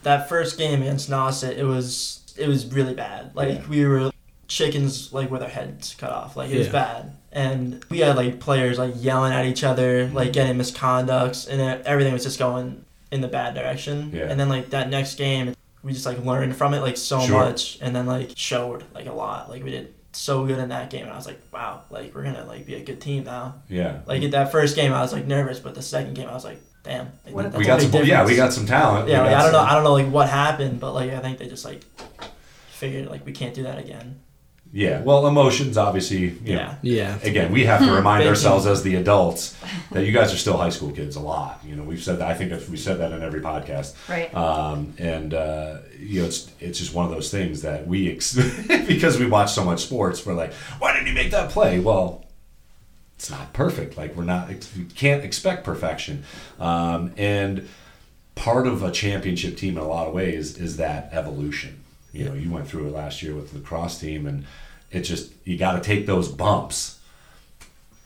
That 0.04 0.28
first 0.28 0.56
game 0.56 0.80
against 0.80 1.10
Nauset, 1.10 1.58
it 1.58 1.64
was 1.64 2.21
it 2.36 2.48
was 2.48 2.66
really 2.66 2.94
bad. 2.94 3.34
Like 3.34 3.48
Yeah. 3.48 3.68
we 3.68 3.84
were 3.86 4.10
chickens 4.48 5.12
like 5.12 5.30
with 5.30 5.42
our 5.42 5.48
heads 5.48 5.94
cut 5.98 6.10
off. 6.10 6.36
Like 6.36 6.50
it 6.50 6.58
was 6.58 6.68
bad. 6.68 7.16
And 7.32 7.82
we 7.88 8.00
had 8.00 8.16
like 8.16 8.40
players 8.40 8.78
like 8.78 8.94
yelling 8.96 9.32
at 9.32 9.46
each 9.46 9.64
other, 9.64 10.04
mm-hmm. 10.06 10.16
like 10.16 10.32
getting 10.32 10.58
misconducts, 10.58 11.48
and 11.48 11.60
everything 11.86 12.12
was 12.12 12.22
just 12.24 12.38
going 12.38 12.84
in 13.10 13.20
the 13.20 13.28
bad 13.28 13.54
direction. 13.54 14.10
Yeah. 14.12 14.24
And 14.30 14.38
then 14.38 14.48
like 14.48 14.70
that 14.70 14.90
next 14.90 15.16
game, 15.16 15.54
we 15.82 15.92
just 15.92 16.06
like 16.06 16.22
learned 16.24 16.54
from 16.56 16.74
it 16.74 16.80
like 16.80 16.96
so 16.96 17.20
Sure. 17.20 17.44
much, 17.44 17.78
and 17.80 17.96
then 17.96 18.06
like 18.06 18.32
showed 18.36 18.84
like 18.94 19.06
a 19.06 19.12
lot. 19.12 19.48
Like 19.48 19.64
we 19.64 19.70
did 19.70 19.94
so 20.12 20.44
good 20.46 20.58
in 20.58 20.68
that 20.68 20.90
game, 20.90 21.04
and 21.04 21.12
I 21.12 21.16
was 21.16 21.26
like, 21.26 21.40
wow, 21.52 21.82
like 21.90 22.14
we're 22.14 22.24
gonna 22.24 22.44
like 22.44 22.66
be 22.66 22.74
a 22.74 22.84
good 22.84 23.00
team 23.00 23.24
now. 23.24 23.54
yeah. 23.68 24.00
Like 24.06 24.22
at 24.22 24.32
that 24.32 24.52
first 24.52 24.76
game, 24.76 24.92
I 24.92 25.00
was 25.00 25.12
like 25.12 25.26
nervous, 25.26 25.58
but 25.58 25.74
the 25.74 25.82
second 25.82 26.14
game, 26.14 26.28
I 26.28 26.34
was 26.34 26.44
like, 26.44 26.60
damn. 26.82 27.10
Like, 27.26 27.56
we 27.56 27.64
got 27.64 27.80
some 27.80 28.04
yeah, 28.04 28.24
we 28.24 28.36
got 28.36 28.52
some 28.52 28.66
talent. 28.66 29.08
Yeah, 29.08 29.22
like, 29.22 29.34
I 29.34 29.42
don't 29.42 29.52
know. 29.52 29.60
I 29.60 29.74
don't 29.74 29.84
know 29.84 29.92
like 29.94 30.08
what 30.08 30.28
happened, 30.28 30.80
but 30.80 30.92
like 30.92 31.10
I 31.10 31.20
think 31.20 31.38
they 31.38 31.48
just 31.48 31.64
like 31.64 31.82
figured 32.82 33.06
like 33.08 33.24
we 33.24 33.32
can't 33.32 33.54
do 33.54 33.62
that 33.62 33.78
again. 33.78 34.20
Yeah, 34.74 35.02
well, 35.02 35.26
emotions 35.26 35.76
obviously, 35.76 36.18
you 36.46 36.54
know, 36.56 36.62
Yeah. 36.62 36.74
Yeah. 36.82 37.18
again, 37.22 37.52
we 37.52 37.66
have 37.66 37.84
to 37.84 37.92
remind 37.92 38.26
ourselves 38.26 38.64
as 38.66 38.82
the 38.82 38.94
adults 38.94 39.54
that 39.90 40.06
you 40.06 40.12
guys 40.12 40.32
are 40.32 40.38
still 40.38 40.56
high 40.56 40.70
school 40.70 40.90
kids 40.92 41.14
a 41.14 41.20
lot. 41.20 41.60
You 41.62 41.76
know, 41.76 41.82
we've 41.82 42.02
said 42.02 42.18
that. 42.20 42.28
I 42.28 42.34
think 42.34 42.50
that 42.52 42.66
we 42.70 42.78
said 42.78 42.98
that 43.00 43.12
in 43.12 43.22
every 43.22 43.42
podcast. 43.42 43.94
Right. 44.08 44.34
Um, 44.34 44.94
and 44.98 45.34
uh, 45.34 45.78
you 45.98 46.20
know, 46.22 46.26
it's 46.26 46.50
it's 46.58 46.78
just 46.78 46.94
one 46.94 47.04
of 47.04 47.10
those 47.12 47.30
things 47.30 47.60
that 47.62 47.86
we 47.86 48.10
ex- 48.10 48.34
because 48.88 49.18
we 49.18 49.26
watch 49.26 49.52
so 49.52 49.62
much 49.62 49.80
sports, 49.82 50.24
we're 50.24 50.32
like, 50.34 50.54
why 50.78 50.94
didn't 50.94 51.06
you 51.08 51.14
make 51.14 51.30
that 51.32 51.50
play? 51.50 51.78
Well, 51.78 52.24
it's 53.18 53.30
not 53.30 53.52
perfect. 53.52 53.96
Like 53.98 54.16
we're 54.16 54.24
not, 54.24 54.48
we 54.48 54.84
can't 54.96 55.22
expect 55.22 55.64
perfection. 55.64 56.24
Um, 56.58 57.12
and 57.18 57.68
part 58.36 58.66
of 58.66 58.82
a 58.82 58.90
championship 58.90 59.58
team 59.58 59.76
in 59.76 59.82
a 59.84 59.86
lot 59.86 60.08
of 60.08 60.14
ways 60.14 60.56
is 60.56 60.78
that 60.78 61.10
evolution. 61.12 61.81
You 62.12 62.26
know, 62.26 62.34
you 62.34 62.50
went 62.50 62.68
through 62.68 62.88
it 62.88 62.92
last 62.92 63.22
year 63.22 63.34
with 63.34 63.52
the 63.52 63.60
cross 63.60 63.98
team, 63.98 64.26
and 64.26 64.44
it 64.90 65.00
just 65.00 65.32
you 65.44 65.56
got 65.56 65.72
to 65.72 65.80
take 65.80 66.06
those 66.06 66.28
bumps, 66.28 66.98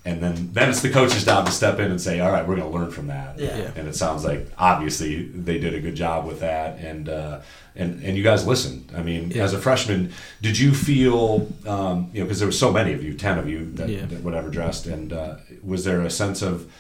and 0.05 0.23
then 0.23 0.51
then 0.53 0.71
it's 0.71 0.81
the 0.83 0.91
coach's 0.91 1.25
job 1.25 1.47
to 1.47 1.53
step 1.53 1.81
in 1.81 1.91
and 1.91 2.01
say, 2.01 2.21
all 2.21 2.31
right, 2.31 2.47
we're 2.47 2.55
going 2.57 2.71
to 2.71 2.79
learn 2.79 2.91
from 2.93 3.09
that. 3.09 3.39
Yeah. 3.39 3.57
Yeah. 3.59 3.71
And 3.75 3.89
it 3.89 3.97
sounds 3.97 4.25
like 4.25 4.47
obviously 4.57 5.25
they 5.27 5.59
did 5.59 5.75
a 5.75 5.81
good 5.81 5.97
job 5.97 6.25
with 6.27 6.39
that, 6.41 6.79
and 6.79 7.09
uh, 7.09 7.41
and 7.75 8.01
and 8.05 8.17
you 8.17 8.23
guys 8.23 8.47
listened. 8.47 8.93
I 8.97 9.03
mean, 9.03 9.33
Yeah. 9.33 9.43
as 9.43 9.53
a 9.55 9.59
freshman, 9.59 10.13
did 10.41 10.57
you 10.59 10.73
feel 10.73 11.49
um, 11.67 12.11
you 12.13 12.21
know 12.21 12.27
because 12.27 12.39
there 12.39 12.49
were 12.49 12.53
so 12.53 12.71
many 12.73 12.93
of 12.93 13.03
you, 13.03 13.15
ten 13.15 13.39
of 13.39 13.49
you 13.49 13.71
that, 13.73 13.89
Yeah. 13.89 14.07
that 14.07 14.23
whatever 14.23 14.49
dressed, 14.51 14.87
and 14.87 15.13
uh, 15.13 15.37
was 15.65 15.85
there 15.85 16.03
a 16.03 16.11
sense 16.11 16.43
of 16.43 16.71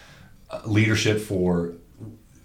uh, 0.48 0.60
leadership 0.64 1.20
for 1.20 1.72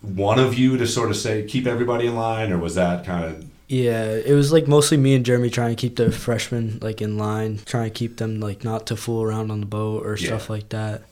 one 0.01 0.39
of 0.39 0.57
you 0.57 0.77
to 0.77 0.87
sort 0.87 1.11
of 1.11 1.15
say 1.15 1.43
keep 1.45 1.67
everybody 1.67 2.07
in 2.07 2.15
line, 2.15 2.51
or 2.51 2.57
was 2.57 2.73
that 2.73 3.05
kind 3.05 3.23
of 3.25 3.45
Yeah, 3.71 4.11
it 4.11 4.33
was 4.33 4.51
like 4.51 4.67
mostly 4.67 4.97
me 4.97 5.15
and 5.15 5.25
Jeremy 5.25 5.49
trying 5.49 5.73
to 5.75 5.79
keep 5.79 5.95
the 5.95 6.11
freshmen 6.11 6.77
like 6.81 7.01
in 7.01 7.17
line, 7.17 7.59
trying 7.65 7.85
to 7.85 7.89
keep 7.97 8.17
them 8.17 8.39
like 8.41 8.65
not 8.65 8.85
to 8.87 8.97
fool 8.97 9.23
around 9.23 9.49
on 9.49 9.61
the 9.61 9.65
boat 9.65 10.05
or 10.05 10.17
Yeah. 10.17 10.27
stuff 10.27 10.49
like 10.49 10.69
that. 10.69 11.03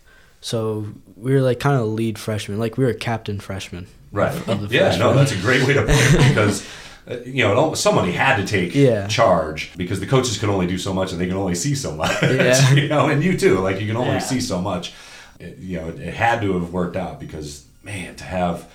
So 0.42 0.88
we 1.16 1.34
were 1.34 1.42
like 1.42 1.60
kind 1.62 1.80
of 1.80 1.88
lead 1.88 2.20
freshmen, 2.20 2.60
like 2.60 2.78
we 2.78 2.84
were 2.84 2.94
captain 2.94 3.40
freshmen. 3.40 3.88
right? 4.12 4.36
Of 4.48 4.68
the 4.70 4.76
yeah, 4.76 4.98
no, 4.98 5.14
that's 5.14 5.32
a 5.32 5.38
great 5.38 5.66
way 5.66 5.74
to 5.74 5.82
put 5.84 5.90
it 5.92 6.28
because. 6.30 6.66
uh, 7.10 7.18
You 7.26 7.44
know, 7.44 7.74
somebody 7.76 8.12
had 8.12 8.36
to 8.38 8.46
take 8.46 8.76
Yeah. 8.76 9.08
charge 9.08 9.72
because 9.78 10.00
the 10.02 10.06
coaches 10.08 10.38
can 10.38 10.50
only 10.50 10.68
do 10.68 10.78
so 10.78 10.94
much 10.94 11.12
and 11.14 11.20
they 11.22 11.28
can 11.28 11.38
only 11.38 11.56
see 11.56 11.76
so 11.76 11.96
much. 11.96 12.22
Yeah. 12.24 12.74
you 12.74 12.88
know, 12.90 13.08
and 13.08 13.24
you 13.24 13.38
too. 13.38 13.60
Like 13.60 13.80
you 13.80 13.88
can 13.88 13.96
only 13.96 14.16
Yeah. 14.20 14.20
see 14.32 14.42
so 14.42 14.62
much. 14.62 14.94
It, 15.40 15.58
you 15.60 15.80
know, 15.80 15.88
it, 15.88 16.00
it 16.00 16.14
had 16.14 16.42
to 16.42 16.54
have 16.60 16.74
worked 16.74 16.98
out 16.98 17.20
because 17.22 17.64
man, 17.84 18.16
to 18.18 18.26
have 18.26 18.68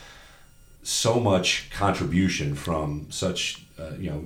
so 0.83 1.21
much 1.21 1.69
contribution 1.71 2.55
from 2.55 3.07
such 3.11 3.64
uh, 3.79 3.91
you 3.99 4.11
know 4.11 4.25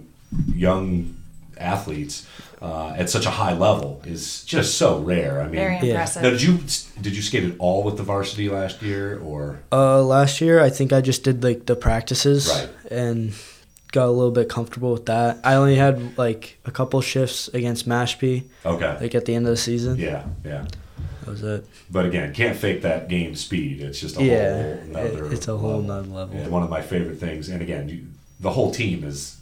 young 0.55 1.15
athletes 1.57 2.27
uh, 2.63 2.91
at 2.97 3.11
such 3.11 3.27
a 3.27 3.31
high 3.31 3.53
level 3.53 4.01
is 4.05 4.45
just 4.45 4.77
so 4.79 4.99
rare. 5.01 5.41
I 5.41 5.45
mean, 5.45 5.55
Very 5.57 5.79
impressive. 5.79 6.23
now, 6.23 6.31
did 6.31 6.43
you 6.43 6.59
did 7.01 7.17
you 7.17 7.23
skate 7.23 7.45
it 7.45 7.55
all 7.59 7.83
with 7.83 7.97
the 7.97 8.03
varsity 8.03 8.49
last 8.49 8.83
year 8.83 9.19
or 9.21 9.61
Uh, 9.73 10.03
last 10.03 10.41
year 10.41 10.61
I 10.61 10.71
think 10.71 10.93
I 10.93 11.01
just 11.01 11.25
did 11.25 11.43
like 11.43 11.67
the 11.67 11.77
practices 11.77 12.49
Right. 12.49 12.69
and 12.91 13.33
got 13.93 14.07
a 14.07 14.11
little 14.11 14.31
bit 14.31 14.49
comfortable 14.49 14.93
with 14.93 15.07
that. 15.07 15.39
I 15.45 15.55
only 15.55 15.77
had 15.77 16.17
like 16.19 16.59
a 16.65 16.71
couple 16.71 17.01
shifts 17.01 17.49
against 17.55 17.89
Mashpee, 17.89 18.45
okay? 18.65 18.97
like 19.01 19.15
at 19.15 19.25
the 19.25 19.35
end 19.35 19.47
of 19.47 19.51
the 19.51 19.57
season. 19.57 19.97
Yeah, 19.97 20.25
yeah. 20.45 20.67
That 21.25 21.31
was 21.31 21.43
it. 21.43 21.65
But 21.91 22.07
again, 22.07 22.33
can't 22.35 22.57
fake 22.57 22.83
that 22.83 23.09
game 23.09 23.35
speed. 23.35 23.81
It's 23.81 24.01
just 24.01 24.17
a 24.19 24.23
Yeah, 24.23 24.63
whole 24.63 24.79
nother. 24.93 25.27
it- 25.27 25.33
it's 25.33 25.49
a 25.49 25.57
whole 25.57 25.81
level. 25.83 25.83
nother 25.85 26.09
level. 26.09 26.37
Yeah, 26.37 26.49
one 26.49 26.63
of 26.63 26.71
my 26.71 26.83
favorite 26.83 27.19
things. 27.19 27.49
And 27.49 27.63
again, 27.63 27.89
you, 27.89 28.01
the 28.41 28.51
whole 28.51 28.71
team 28.71 29.05
is. 29.05 29.37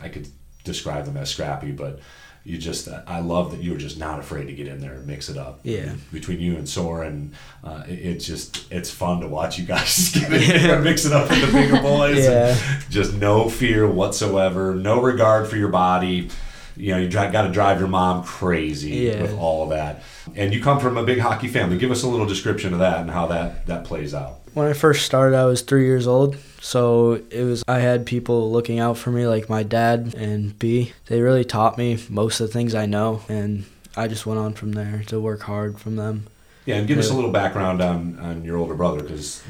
I 0.00 0.08
could 0.08 0.28
describe 0.64 1.06
them 1.06 1.16
as 1.16 1.30
scrappy, 1.30 1.72
but 1.72 1.98
you 2.44 2.58
just. 2.58 2.88
I 3.06 3.20
love 3.20 3.52
that 3.52 3.62
you're 3.62 3.78
just 3.78 3.98
not 3.98 4.18
afraid 4.18 4.46
to 4.46 4.52
get 4.52 4.66
in 4.68 4.80
there 4.80 4.94
and 4.94 5.06
mix 5.06 5.30
it 5.30 5.38
up. 5.38 5.60
Yeah. 5.62 5.94
Between 6.12 6.40
you 6.40 6.56
and 6.56 6.68
Soren, 6.68 7.32
uh, 7.62 7.84
it, 7.88 7.92
it's 7.94 8.26
just 8.26 8.70
it's 8.70 8.90
fun 8.90 9.20
to 9.20 9.28
watch 9.28 9.58
you 9.58 9.64
guys 9.64 10.10
get 10.14 10.30
in 10.30 10.62
there 10.62 10.74
and 10.74 10.84
mix 10.84 11.06
it 11.06 11.12
up 11.12 11.30
with 11.30 11.40
the 11.40 11.52
bigger 11.52 11.80
boys. 11.82 12.18
Yeah. 12.24 12.54
just 12.90 13.14
no 13.14 13.48
fear 13.48 13.88
whatsoever, 13.88 14.74
no 14.74 15.00
regard 15.00 15.48
for 15.48 15.56
your 15.56 15.70
body. 15.70 16.28
You 16.76 16.90
know, 16.92 16.98
you 16.98 17.08
got 17.08 17.42
to 17.42 17.52
drive 17.52 17.78
your 17.78 17.88
mom 17.88 18.24
crazy 18.24 18.90
Yeah. 18.90 19.22
with 19.22 19.38
all 19.38 19.62
of 19.62 19.70
that. 19.70 20.02
And 20.34 20.52
you 20.52 20.60
come 20.60 20.80
from 20.80 20.96
a 20.98 21.04
big 21.04 21.20
hockey 21.20 21.46
family. 21.48 21.78
Give 21.78 21.92
us 21.92 22.02
a 22.02 22.08
little 22.08 22.26
description 22.26 22.72
of 22.72 22.80
that 22.80 22.98
and 23.00 23.10
how 23.10 23.26
that 23.28 23.66
that 23.68 23.84
plays 23.84 24.12
out. 24.12 24.40
When 24.54 24.66
I 24.66 24.72
first 24.72 25.04
started, 25.04 25.36
I 25.36 25.44
was 25.44 25.62
three 25.62 25.84
years 25.84 26.06
old. 26.06 26.36
So 26.60 27.20
it 27.30 27.42
was 27.42 27.62
I 27.68 27.80
had 27.80 28.06
people 28.06 28.50
looking 28.50 28.78
out 28.78 28.96
for 28.96 29.10
me, 29.10 29.26
like 29.26 29.50
my 29.50 29.62
dad 29.62 30.14
and 30.16 30.58
B. 30.58 30.92
They 31.06 31.20
really 31.20 31.44
taught 31.44 31.76
me 31.76 32.02
most 32.08 32.40
of 32.40 32.46
the 32.46 32.52
things 32.52 32.74
I 32.74 32.86
know, 32.86 33.20
and 33.28 33.64
I 33.96 34.08
just 34.08 34.24
went 34.24 34.40
on 34.40 34.54
from 34.54 34.72
there 34.72 35.02
to 35.08 35.20
work 35.20 35.42
hard 35.42 35.78
from 35.78 35.96
them. 35.96 36.26
Yeah, 36.64 36.76
and 36.76 36.88
give 36.88 36.98
us 36.98 37.10
a 37.10 37.14
little 37.14 37.30
background 37.30 37.82
on, 37.82 38.18
on 38.18 38.42
your 38.42 38.56
older 38.56 38.74
brother 38.74 39.02
because 39.02 39.42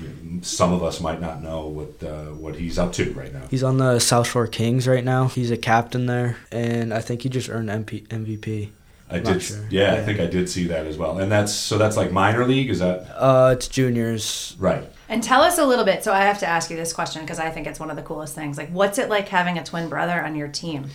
some 0.43 0.73
of 0.73 0.83
us 0.83 1.01
might 1.01 1.21
not 1.21 1.41
know 1.41 1.69
what 1.69 2.03
uh, 2.03 2.33
what 2.33 2.57
he's 2.57 2.77
up 2.77 2.93
to 2.95 3.13
right 3.13 3.33
now. 3.33 3.47
He's 3.49 3.63
on 3.63 3.77
the 3.77 4.01
South 4.01 4.27
Shore 4.27 4.49
Kings 4.49 4.89
right 4.89 5.05
now. 5.05 5.29
He's 5.29 5.53
a 5.53 5.57
captain 5.57 6.07
there, 6.07 6.37
and 6.51 6.93
I 6.93 7.01
think 7.01 7.23
he 7.23 7.29
just 7.29 7.49
earned 7.49 7.69
MP, 7.69 8.09
MVP. 8.09 8.71
I 9.11 9.17
Not 9.21 9.25
did, 9.35 9.43
sure. 9.43 9.65
yeah, 9.71 9.95
I 9.95 10.03
think 10.03 10.19
I 10.19 10.27
did 10.27 10.49
see 10.49 10.67
that 10.69 10.87
as 10.87 10.97
well. 10.97 11.19
And 11.19 11.31
that's 11.31 11.53
so 11.53 11.77
that's 11.79 11.97
like 11.97 12.11
minor 12.11 12.47
league, 12.47 12.71
is 12.71 12.79
that 12.81 13.07
Uh, 13.17 13.51
it's 13.57 13.69
juniors. 13.69 14.57
right? 14.59 14.85
And 15.09 15.23
tell 15.23 15.43
us 15.43 15.59
a 15.59 15.65
little 15.67 15.85
bit. 15.85 16.03
So 16.03 16.13
I 16.13 16.23
have 16.23 16.39
to 16.41 16.47
ask 16.47 16.71
you 16.71 16.77
this 16.77 16.93
question 16.93 17.23
because 17.23 17.39
I 17.39 17.51
think 17.51 17.67
it's 17.67 17.79
one 17.79 17.91
of 17.91 17.97
the 17.97 18.03
coolest 18.03 18.35
things. 18.35 18.57
Like, 18.57 18.71
what's 18.71 18.99
it 18.99 19.11
like 19.11 19.29
having 19.29 19.59
a 19.59 19.63
twin 19.65 19.89
brother 19.91 20.21
on 20.25 20.35
your 20.35 20.49
team? 20.49 20.87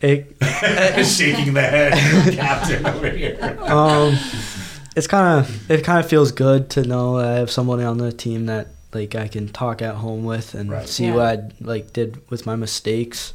It, 0.00 0.36
Shaking 1.04 1.54
the 1.54 1.62
head, 1.62 2.34
captain 2.34 2.86
over 2.86 3.08
here. 3.10 3.38
um, 3.62 4.16
it's 4.94 5.06
kind 5.08 5.40
of 5.40 5.70
it 5.70 5.82
kind 5.84 5.98
of 5.98 6.08
feels 6.08 6.30
good 6.32 6.70
to 6.70 6.82
know 6.84 7.18
I 7.18 7.32
have 7.38 7.50
someone 7.50 7.82
on 7.82 7.98
the 7.98 8.12
team 8.12 8.46
that 8.46 8.68
like 8.94 9.14
I 9.14 9.26
can 9.26 9.48
talk 9.48 9.82
at 9.82 9.96
home 9.96 10.24
with 10.24 10.54
and 10.54 10.70
Right. 10.70 10.88
see 10.88 11.06
Yeah. 11.06 11.14
what 11.14 11.26
I 11.26 11.50
like 11.60 11.92
did 11.92 12.20
with 12.30 12.46
my 12.46 12.56
mistakes, 12.56 13.34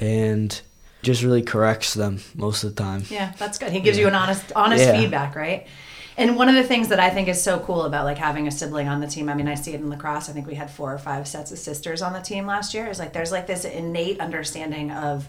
and 0.00 0.60
just 1.02 1.22
really 1.22 1.42
corrects 1.42 1.94
them 1.94 2.20
most 2.34 2.64
of 2.64 2.74
the 2.74 2.82
time. 2.82 3.04
Yeah, 3.10 3.32
that's 3.38 3.58
good. 3.58 3.72
He 3.72 3.80
gives 3.80 3.98
you 3.98 4.06
an 4.08 4.14
honest, 4.14 4.52
honest 4.54 4.84
Yeah. 4.84 5.00
feedback, 5.00 5.34
right? 5.36 5.66
And 6.16 6.36
one 6.36 6.48
of 6.48 6.54
the 6.54 6.62
things 6.62 6.88
that 6.88 7.00
I 7.00 7.08
think 7.10 7.28
is 7.28 7.42
so 7.42 7.58
cool 7.60 7.82
about 7.84 8.04
like 8.04 8.18
having 8.18 8.46
a 8.46 8.50
sibling 8.50 8.86
on 8.88 9.00
the 9.00 9.06
team, 9.06 9.28
I 9.28 9.34
mean, 9.34 9.48
I 9.48 9.54
see 9.54 9.72
it 9.72 9.80
in 9.80 9.88
lacrosse. 9.88 10.28
I 10.28 10.32
think 10.32 10.46
we 10.46 10.54
had 10.54 10.70
four 10.70 10.92
or 10.92 10.98
five 10.98 11.26
sets 11.26 11.50
of 11.52 11.58
sisters 11.58 12.02
on 12.02 12.12
the 12.12 12.20
team 12.20 12.46
last 12.46 12.74
year. 12.74 12.86
Is 12.86 12.98
like 12.98 13.12
there's 13.12 13.32
like 13.32 13.46
this 13.46 13.64
innate 13.64 14.20
understanding 14.20 14.90
of 14.90 15.26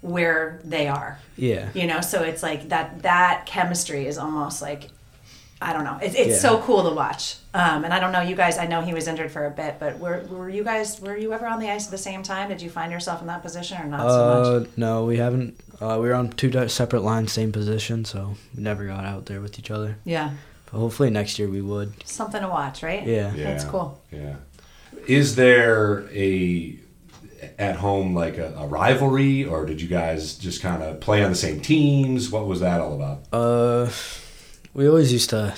where 0.00 0.60
they 0.64 0.88
are, 0.88 1.18
Yeah. 1.36 1.68
you 1.72 1.86
know. 1.86 2.00
So 2.00 2.22
it's 2.22 2.42
like 2.42 2.68
that 2.70 3.02
that 3.02 3.46
chemistry 3.46 4.06
is 4.06 4.18
almost 4.18 4.60
like 4.60 4.88
I 5.62 5.72
don't 5.72 5.84
know. 5.84 5.98
It's, 6.02 6.14
it's 6.16 6.30
Yeah. 6.42 6.50
so 6.50 6.58
cool 6.58 6.82
to 6.88 6.94
watch. 6.94 7.36
Um, 7.54 7.84
and 7.84 7.94
I 7.94 8.00
don't 8.00 8.10
know 8.10 8.20
you 8.20 8.34
guys. 8.34 8.58
I 8.58 8.66
know 8.66 8.80
he 8.82 8.92
was 8.92 9.06
injured 9.06 9.30
for 9.30 9.46
a 9.46 9.50
bit, 9.50 9.76
but 9.78 10.00
were 10.00 10.24
were 10.28 10.48
you 10.48 10.64
guys 10.64 11.00
were 11.00 11.16
you 11.16 11.32
ever 11.32 11.46
on 11.46 11.60
the 11.60 11.70
ice 11.70 11.84
at 11.86 11.92
the 11.92 11.98
same 11.98 12.24
time? 12.24 12.48
Did 12.48 12.60
you 12.60 12.68
find 12.68 12.90
yourself 12.90 13.20
in 13.20 13.28
that 13.28 13.42
position 13.42 13.80
or 13.80 13.86
not 13.86 14.10
so 14.10 14.26
much? 14.60 14.66
Uh, 14.66 14.70
no, 14.76 15.04
we 15.04 15.18
haven't. 15.18 15.58
Uh, 15.80 15.98
we 16.02 16.08
were 16.08 16.14
on 16.14 16.30
two 16.30 16.68
separate 16.68 17.02
lines, 17.02 17.32
same 17.32 17.52
position, 17.52 18.04
so 18.04 18.34
we 18.56 18.62
never 18.62 18.84
got 18.86 19.04
out 19.04 19.26
there 19.26 19.40
with 19.40 19.56
each 19.58 19.70
other. 19.70 19.98
Yeah, 20.04 20.32
But 20.70 20.78
hopefully 20.78 21.10
next 21.10 21.38
year 21.38 21.48
we 21.48 21.60
would. 21.60 21.92
something 22.04 22.40
to 22.42 22.48
watch, 22.48 22.82
right? 22.82 23.06
Yeah. 23.06 23.32
Yeah, 23.34 23.44
That's 23.44 23.64
cool. 23.64 24.02
Yeah. 24.10 24.36
Is 25.06 25.36
there 25.36 26.08
a 26.10 26.76
at 27.58 27.76
home 27.76 28.14
like 28.16 28.36
a, 28.36 28.52
a 28.56 28.66
rivalry, 28.66 29.44
or 29.44 29.64
did 29.64 29.80
you 29.80 29.86
guys 29.86 30.34
just 30.36 30.60
kind 30.60 30.82
of 30.82 30.98
play 31.00 31.22
on 31.22 31.30
the 31.30 31.36
same 31.36 31.60
teams? 31.60 32.30
What 32.30 32.46
was 32.46 32.58
that 32.60 32.80
all 32.80 32.94
about? 32.94 33.26
Uh, 33.32 33.90
we 34.72 34.88
always 34.88 35.12
used 35.12 35.30
to 35.30 35.54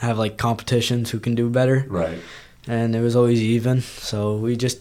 have 0.00 0.18
like 0.18 0.36
competitions 0.38 1.10
who 1.10 1.20
can 1.20 1.34
do 1.34 1.48
better, 1.48 1.84
Right. 1.88 2.18
and 2.66 2.94
it 2.96 3.00
was 3.00 3.14
always 3.16 3.40
even. 3.40 3.80
So 3.80 4.36
we 4.36 4.56
just 4.56 4.80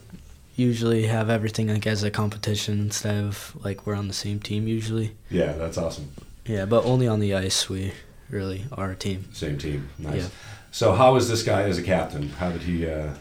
usually 0.55 1.03
have 1.07 1.29
everything 1.29 1.67
like 1.69 1.87
as 1.87 2.03
a 2.03 2.11
competition 2.11 2.79
instead 2.79 3.23
of 3.23 3.55
like 3.63 3.85
we're 3.85 3.95
on 3.95 4.07
the 4.07 4.13
same 4.13 4.39
team 4.39 4.67
usually. 4.67 5.15
Yeah, 5.29 5.53
that's 5.53 5.77
awesome. 5.77 6.09
Yeah, 6.45 6.65
but 6.65 6.83
only 6.85 7.07
on 7.07 7.19
the 7.19 7.33
ice 7.35 7.69
we 7.69 7.93
really 8.29 8.65
are 8.71 8.91
a 8.91 8.95
team. 8.95 9.25
Same 9.33 9.57
team. 9.57 9.89
Nice. 9.97 10.23
Yeah. 10.23 10.27
So, 10.71 10.93
how 10.93 11.13
was 11.13 11.27
this 11.29 11.43
guy 11.43 11.63
as 11.63 11.77
a 11.77 11.83
captain? 11.83 12.29
How 12.29 12.51
did 12.51 12.61
he? 12.63 12.87
Uh, 12.87 13.13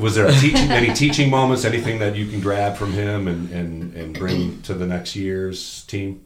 was 0.00 0.14
there 0.14 0.26
a 0.26 0.32
teaching, 0.32 0.70
any 0.80 0.92
teaching 0.94 1.30
moments? 1.30 1.64
Anything 1.64 1.98
that 1.98 2.16
you 2.16 2.26
can 2.26 2.40
grab 2.40 2.76
from 2.76 2.92
him 2.92 3.28
and, 3.28 3.50
and, 3.50 3.94
and 3.94 4.18
bring 4.18 4.62
to 4.62 4.74
the 4.74 4.86
next 4.86 5.14
year's 5.16 5.84
team? 5.86 6.24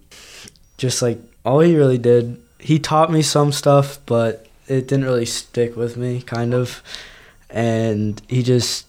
Just 0.76 1.02
like 1.02 1.18
all 1.45 1.61
he 1.61 1.75
really 1.75 1.99
did, 1.99 2.40
he 2.58 2.78
taught 2.78 3.10
me 3.10 3.22
some 3.22 3.52
stuff, 3.52 3.98
but 4.06 4.46
it 4.66 4.88
didn't 4.88 5.04
really 5.04 5.26
stick 5.26 5.76
with 5.76 5.96
me, 5.96 6.22
kind 6.22 6.54
of. 6.54 6.82
And 7.50 8.20
he 8.28 8.42
just 8.42 8.86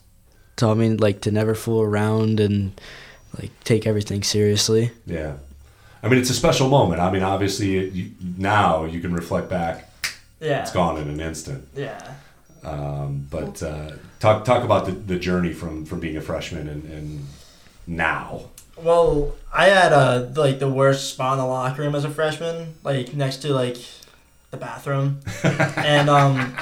taught 0.56 0.76
me 0.76 0.90
like 0.90 1.22
to 1.22 1.32
never 1.32 1.56
fool 1.56 1.82
around 1.82 2.40
and 2.40 2.80
like 3.38 3.52
take 3.64 3.88
everything 3.88 4.24
seriously. 4.24 4.92
Yeah. 5.06 5.36
I 6.02 6.08
mean, 6.08 6.20
it's 6.20 6.30
a 6.30 6.34
special 6.34 6.70
moment. 6.70 7.02
I 7.02 7.12
mean, 7.12 7.24
obviously, 7.24 7.78
it, 7.78 7.94
you, 7.94 8.12
now 8.38 8.86
you 8.86 9.00
can 9.00 9.14
reflect 9.14 9.50
back. 9.50 9.90
Yeah. 10.40 10.62
It's 10.62 10.72
gone 10.72 10.98
in 10.98 11.10
an 11.10 11.20
instant. 11.20 11.68
Yeah. 11.76 12.14
Um, 12.64 13.28
but 13.30 13.62
uh, 13.64 13.92
talk 14.20 14.46
talk 14.46 14.64
about 14.64 14.86
the, 14.86 14.92
the 14.92 15.20
journey 15.20 15.54
from, 15.54 15.86
from 15.86 16.00
being 16.00 16.18
a 16.18 16.22
freshman 16.22 16.68
and, 16.68 16.84
and 16.86 17.28
now. 17.88 18.44
Well, 18.84 19.36
I 19.54 19.66
had 19.68 19.94
uh 19.94 20.28
like 20.36 20.60
the 20.60 20.70
worst 20.70 21.10
spot 21.10 21.34
in 21.34 21.40
the 21.40 21.46
locker 21.46 21.82
room 21.82 21.96
as 21.96 22.06
a 22.06 22.10
freshman, 22.10 22.76
like 22.84 23.14
next 23.14 23.38
to 23.38 23.54
like 23.54 23.78
the 24.52 24.58
bathroom, 24.58 25.20
and 25.44 26.10
um, 26.10 26.56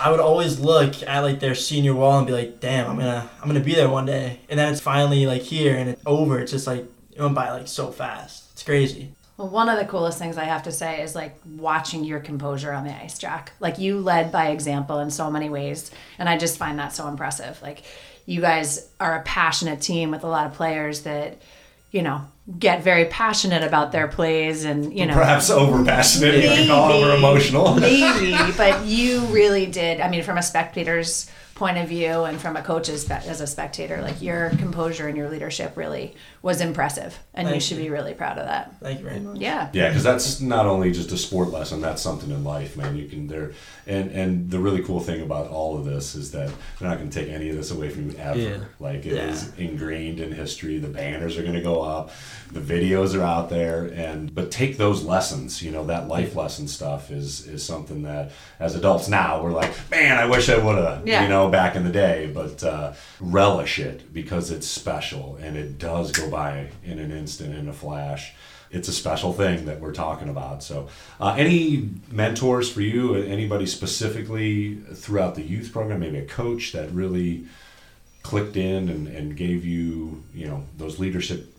I 0.00 0.10
would 0.10 0.20
always 0.20 0.58
look 0.58 1.02
at 1.02 1.20
like 1.20 1.40
their 1.40 1.54
senior 1.54 1.94
wall 1.94 2.18
and 2.18 2.26
be 2.26 2.32
like, 2.32 2.60
"Damn, 2.60 2.90
I'm 2.90 2.96
gonna 2.96 3.28
I'm 3.40 3.48
gonna 3.48 3.60
be 3.60 3.74
there 3.74 3.88
one 3.88 4.06
day." 4.06 4.40
And 4.48 4.58
then 4.58 4.72
it's 4.72 4.80
finally 4.80 5.26
like 5.26 5.42
here 5.42 5.76
and 5.76 5.90
it's 5.90 6.02
over. 6.06 6.38
It's 6.38 6.52
just 6.52 6.66
like 6.66 6.84
it 7.12 7.20
went 7.20 7.34
by 7.34 7.50
like 7.50 7.68
so 7.68 7.90
fast. 7.90 8.50
It's 8.52 8.62
crazy. 8.62 9.12
Well, 9.36 9.48
one 9.48 9.68
of 9.70 9.78
the 9.78 9.86
coolest 9.86 10.18
things 10.18 10.36
I 10.36 10.44
have 10.44 10.64
to 10.64 10.72
say 10.72 11.00
is 11.02 11.14
like 11.14 11.34
watching 11.56 12.04
your 12.04 12.20
composure 12.20 12.72
on 12.72 12.84
the 12.84 12.94
ice, 12.94 13.18
Jack. 13.18 13.52
Like 13.58 13.78
you 13.78 13.98
led 13.98 14.30
by 14.32 14.48
example 14.48 14.98
in 14.98 15.10
so 15.10 15.30
many 15.30 15.48
ways, 15.48 15.90
and 16.18 16.28
I 16.28 16.36
just 16.36 16.58
find 16.58 16.78
that 16.78 16.92
so 16.92 17.08
impressive. 17.08 17.60
Like 17.62 17.82
you 18.30 18.40
guys 18.40 18.88
are 19.00 19.16
a 19.16 19.22
passionate 19.22 19.80
team 19.80 20.12
with 20.12 20.22
a 20.22 20.28
lot 20.28 20.46
of 20.46 20.54
players 20.54 21.02
that, 21.02 21.42
you 21.90 22.00
know, 22.00 22.22
get 22.60 22.80
very 22.80 23.06
passionate 23.06 23.64
about 23.64 23.90
their 23.90 24.06
plays, 24.06 24.64
and 24.64 24.96
you 24.96 25.04
know, 25.04 25.14
Perhaps 25.14 25.50
over 25.50 25.84
passionate, 25.84 26.36
you 26.36 26.42
can 26.42 26.68
call 26.68 26.92
over 26.92 27.12
emotional. 27.12 27.74
maybe, 27.74 28.36
but 28.56 28.84
you 28.84 29.22
really 29.26 29.66
did. 29.66 30.00
I 30.00 30.08
mean, 30.08 30.22
from 30.22 30.38
a 30.38 30.42
spectator's 30.42 31.28
point 31.60 31.76
of 31.76 31.86
view 31.86 32.24
and 32.24 32.40
from 32.40 32.56
a 32.56 32.62
coach's 32.62 33.02
spe- 33.02 33.26
as 33.28 33.42
a 33.42 33.46
spectator, 33.46 34.00
like 34.00 34.22
your 34.22 34.48
composure 34.58 35.06
and 35.08 35.16
your 35.16 35.28
leadership 35.28 35.76
really 35.76 36.14
was 36.40 36.62
impressive, 36.62 37.18
and 37.34 37.50
you 37.50 37.60
should 37.60 37.76
you. 37.76 37.84
be 37.84 37.90
really 37.90 38.14
proud 38.14 38.38
of 38.38 38.46
that. 38.46 38.74
Thank 38.80 39.00
you 39.00 39.04
very 39.04 39.20
much. 39.20 39.36
Yeah. 39.38 39.68
Yeah, 39.74 39.88
because 39.88 40.02
that's 40.02 40.40
not 40.40 40.64
only 40.64 40.90
just 40.90 41.12
a 41.12 41.18
sport 41.18 41.50
lesson; 41.50 41.82
that's 41.82 42.00
something 42.00 42.30
in 42.30 42.44
life, 42.44 42.78
man. 42.78 42.96
You 42.96 43.06
can 43.06 43.26
there, 43.26 43.52
and 43.86 44.10
and 44.10 44.50
the 44.50 44.58
really 44.58 44.82
cool 44.82 45.00
thing 45.00 45.20
about 45.20 45.48
all 45.48 45.76
of 45.78 45.84
this 45.84 46.14
is 46.14 46.30
that 46.32 46.48
they're 46.78 46.88
not 46.88 46.96
going 46.96 47.10
to 47.10 47.20
take 47.20 47.28
any 47.28 47.50
of 47.50 47.56
this 47.56 47.70
away 47.70 47.90
from 47.90 48.10
you 48.10 48.16
ever. 48.16 48.38
Yeah. 48.38 48.58
Like 48.80 49.04
it 49.04 49.12
is 49.12 49.52
Yeah. 49.58 49.66
ingrained 49.66 50.18
in 50.18 50.32
history. 50.32 50.78
The 50.78 50.88
banners 50.88 51.36
are 51.36 51.42
going 51.42 51.54
to 51.54 51.60
go 51.60 51.82
up, 51.82 52.10
the 52.50 52.60
videos 52.60 53.14
are 53.14 53.22
out 53.22 53.50
there, 53.50 53.84
and 53.84 54.34
but 54.34 54.50
take 54.50 54.78
those 54.78 55.02
lessons. 55.04 55.60
You 55.60 55.72
know 55.72 55.84
that 55.88 56.08
life 56.08 56.34
lesson 56.34 56.68
stuff 56.68 57.10
is 57.10 57.46
is 57.46 57.62
something 57.62 58.00
that 58.04 58.32
as 58.58 58.74
adults 58.74 59.08
now 59.08 59.42
we're 59.42 59.52
like, 59.52 59.72
man, 59.90 60.16
I 60.16 60.24
wish 60.24 60.48
I 60.48 60.56
would 60.56 60.78
have. 60.78 61.06
Yeah. 61.06 61.22
You 61.24 61.28
know, 61.28 61.49
back 61.50 61.76
in 61.76 61.84
the 61.84 61.92
day, 61.92 62.30
but 62.32 62.62
uh, 62.62 62.92
relish 63.20 63.78
it 63.78 64.12
because 64.12 64.50
it's 64.50 64.66
special 64.66 65.36
and 65.40 65.56
it 65.56 65.78
does 65.78 66.12
go 66.12 66.30
by 66.30 66.70
in 66.84 66.98
an 66.98 67.10
instant, 67.10 67.54
in 67.54 67.68
a 67.68 67.72
flash 67.72 68.34
it's 68.70 68.88
a 68.88 68.92
special 68.92 69.32
thing 69.32 69.64
that 69.66 69.80
we're 69.80 69.92
talking 69.92 70.28
about. 70.28 70.62
So, 70.62 70.88
uh, 71.20 71.34
any 71.36 71.90
mentors 72.10 72.70
for 72.70 72.80
you? 72.80 73.16
Anybody 73.16 73.66
specifically 73.66 74.76
throughout 74.94 75.34
the 75.34 75.42
youth 75.42 75.72
program? 75.72 76.00
Maybe 76.00 76.18
a 76.18 76.24
coach 76.24 76.72
that 76.72 76.90
really 76.92 77.46
clicked 78.22 78.56
in 78.56 78.88
and, 78.88 79.08
and 79.08 79.36
gave 79.36 79.64
you, 79.64 80.22
you 80.34 80.46
know, 80.46 80.64
those 80.76 80.98
leadership 80.98 81.52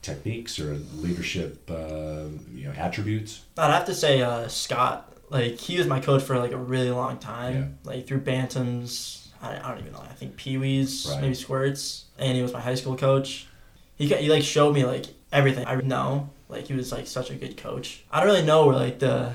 techniques 0.00 0.58
or 0.58 0.74
leadership, 0.96 1.70
uh, 1.70 2.24
you 2.52 2.64
know, 2.64 2.72
attributes. 2.76 3.44
I'd 3.56 3.72
have 3.72 3.84
to 3.86 3.94
say 3.94 4.22
uh, 4.22 4.48
Scott. 4.48 5.11
Like 5.32 5.58
he 5.58 5.78
was 5.78 5.86
my 5.86 5.98
coach 5.98 6.22
for 6.22 6.36
like 6.38 6.52
a 6.52 6.58
really 6.58 6.90
long 6.90 7.16
time. 7.18 7.78
Like 7.84 8.06
through 8.06 8.20
Bantams, 8.20 9.26
I, 9.40 9.56
I 9.56 9.70
don't 9.70 9.80
even 9.80 9.92
know. 9.92 10.02
I 10.08 10.12
think 10.12 10.36
Pee 10.36 10.58
Wees, 10.58 11.06
Right. 11.10 11.22
maybe 11.22 11.34
Squirts, 11.34 12.04
and 12.18 12.36
he 12.36 12.42
was 12.42 12.52
my 12.52 12.60
high 12.60 12.74
school 12.74 12.96
coach. 12.96 13.46
He 13.96 14.06
he 14.08 14.28
like 14.28 14.42
showed 14.42 14.74
me 14.74 14.84
like 14.84 15.06
everything 15.32 15.66
I 15.66 15.74
know. 15.76 16.28
Like 16.50 16.66
he 16.66 16.74
was 16.74 16.92
like 16.92 17.06
such 17.06 17.30
a 17.30 17.34
good 17.34 17.56
coach. 17.56 18.04
I 18.12 18.20
don't 18.20 18.28
really 18.28 18.44
know 18.44 18.66
where 18.66 18.76
like 18.76 18.98
the 18.98 19.34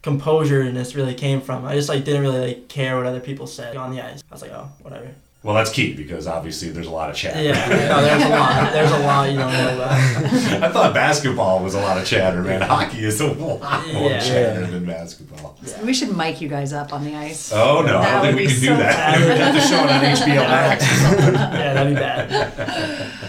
composure 0.00 0.62
and 0.62 0.74
this 0.74 0.94
really 0.94 1.14
came 1.14 1.42
from. 1.42 1.66
I 1.66 1.74
just 1.74 1.90
like 1.90 2.04
didn't 2.04 2.22
really 2.22 2.40
like 2.40 2.68
care 2.68 2.96
what 2.96 3.04
other 3.04 3.20
people 3.20 3.46
said 3.46 3.76
on 3.76 3.90
the 3.94 4.00
ice. 4.00 4.22
I 4.30 4.34
was 4.34 4.40
like, 4.42 4.52
oh, 4.52 4.70
whatever. 4.80 5.10
Well, 5.42 5.54
that's 5.54 5.70
key 5.70 5.94
because 5.94 6.26
obviously 6.26 6.68
there's 6.68 6.86
a 6.86 6.90
lot 6.90 7.08
of 7.08 7.16
chat. 7.16 7.42
Yeah, 7.42 7.52
no, 7.66 8.02
there's 8.02 8.24
a 8.24 8.28
lot. 8.28 8.72
There's 8.74 8.90
a 8.92 8.98
lot 8.98 9.30
you 9.30 9.38
don't 9.38 9.50
know 9.50 9.70
uh, 9.70 9.74
about. 9.74 10.62
I 10.64 10.70
thought 10.70 10.92
basketball 10.92 11.64
was 11.64 11.74
a 11.74 11.80
lot 11.80 11.96
of 11.96 12.04
chatter, 12.06 12.42
man. 12.42 12.60
Hockey 12.60 13.04
is 13.06 13.22
a 13.22 13.28
lot 13.32 13.86
more 13.92 14.10
Yeah. 14.10 14.18
chatter 14.20 14.66
than 14.66 14.84
basketball. 14.84 15.56
We 15.82 15.94
should 15.94 16.14
mic 16.14 16.42
you 16.42 16.48
guys 16.48 16.74
up 16.74 16.92
on 16.92 17.04
the 17.04 17.14
ice. 17.16 17.52
Oh 17.54 17.80
no, 17.80 17.98
I 18.00 18.10
don't 18.10 18.22
think 18.22 18.36
we 18.36 18.46
be 18.48 18.52
can 18.52 18.60
do 18.60 18.68
that. 18.76 18.96
bad. 19.16 19.20
We'd 19.28 19.38
have 19.38 19.54
to 19.54 19.60
show 19.62 19.82
it 19.82 19.90
on 19.90 20.04
HBO 20.04 20.48
Max 20.48 20.84
or 20.84 20.94
something. 20.96 21.34
Yeah, 21.34 21.72
that'd 21.74 21.94
be 21.94 22.00
bad. 22.00 23.10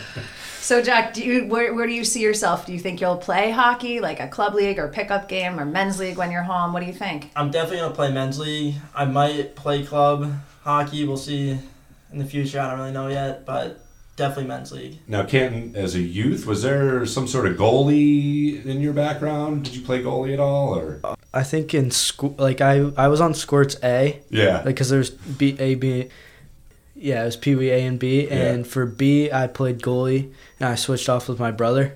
So 0.61 0.81
Jack, 0.81 1.13
do 1.15 1.23
you 1.25 1.47
where, 1.47 1.73
where 1.73 1.85
do 1.87 1.91
you 1.91 2.05
see 2.05 2.21
yourself? 2.21 2.65
Do 2.65 2.71
you 2.71 2.79
think 2.79 3.01
you'll 3.01 3.17
play 3.17 3.51
hockey, 3.51 3.99
like 3.99 4.19
a 4.21 4.27
club 4.27 4.53
league 4.53 4.79
or 4.79 4.87
pickup 4.87 5.27
game 5.27 5.59
or 5.59 5.65
men's 5.65 5.99
league 5.99 6.17
when 6.17 6.31
you're 6.31 6.43
home? 6.43 6.71
What 6.71 6.79
do 6.81 6.85
you 6.85 6.93
think? 6.93 7.29
I'm 7.35 7.51
definitely 7.51 7.79
gonna 7.79 7.95
play 7.95 8.11
men's 8.11 8.39
league. 8.39 8.75
I 8.95 9.03
might 9.05 9.55
play 9.55 9.83
club 9.83 10.31
hockey. 10.63 11.03
We'll 11.05 11.17
see 11.17 11.57
in 12.11 12.19
the 12.19 12.25
future. 12.25 12.59
I 12.59 12.69
don't 12.69 12.79
really 12.79 12.91
know 12.91 13.07
yet, 13.07 13.45
but 13.45 13.83
definitely 14.15 14.45
men's 14.47 14.71
league. 14.71 14.99
Now, 15.07 15.23
Canton, 15.25 15.75
as 15.75 15.95
a 15.95 15.99
youth, 16.01 16.45
was 16.45 16.61
there 16.63 17.05
some 17.05 17.27
sort 17.27 17.47
of 17.47 17.57
goalie 17.57 18.63
in 18.65 18.81
your 18.81 18.93
background? 18.93 19.63
Did 19.65 19.75
you 19.75 19.81
play 19.81 20.01
goalie 20.03 20.33
at 20.33 20.39
all, 20.39 20.75
or? 20.77 20.99
Uh, 21.03 21.15
I 21.33 21.43
think 21.43 21.73
in 21.73 21.91
school, 21.91 22.35
like 22.37 22.61
I, 22.61 22.91
I 22.97 23.07
was 23.07 23.21
on 23.21 23.33
Squirts 23.33 23.77
A, 23.83 24.21
Yeah. 24.29 24.57
like 24.57 24.65
because 24.65 24.89
there's 24.89 25.09
B, 25.09 25.55
A, 25.59 25.75
B. 25.75 26.09
Yeah, 26.95 27.23
it 27.23 27.25
was 27.25 27.35
Pee 27.37 27.55
Wee 27.55 27.71
A 27.71 27.79
and 27.83 27.97
B, 27.97 28.27
Yeah. 28.27 28.51
and 28.51 28.67
for 28.67 28.85
B 28.85 29.31
I 29.31 29.47
played 29.47 29.81
goalie, 29.81 30.31
and 30.59 30.69
I 30.69 30.75
switched 30.75 31.09
off 31.09 31.27
with 31.27 31.39
my 31.39 31.49
brother, 31.49 31.95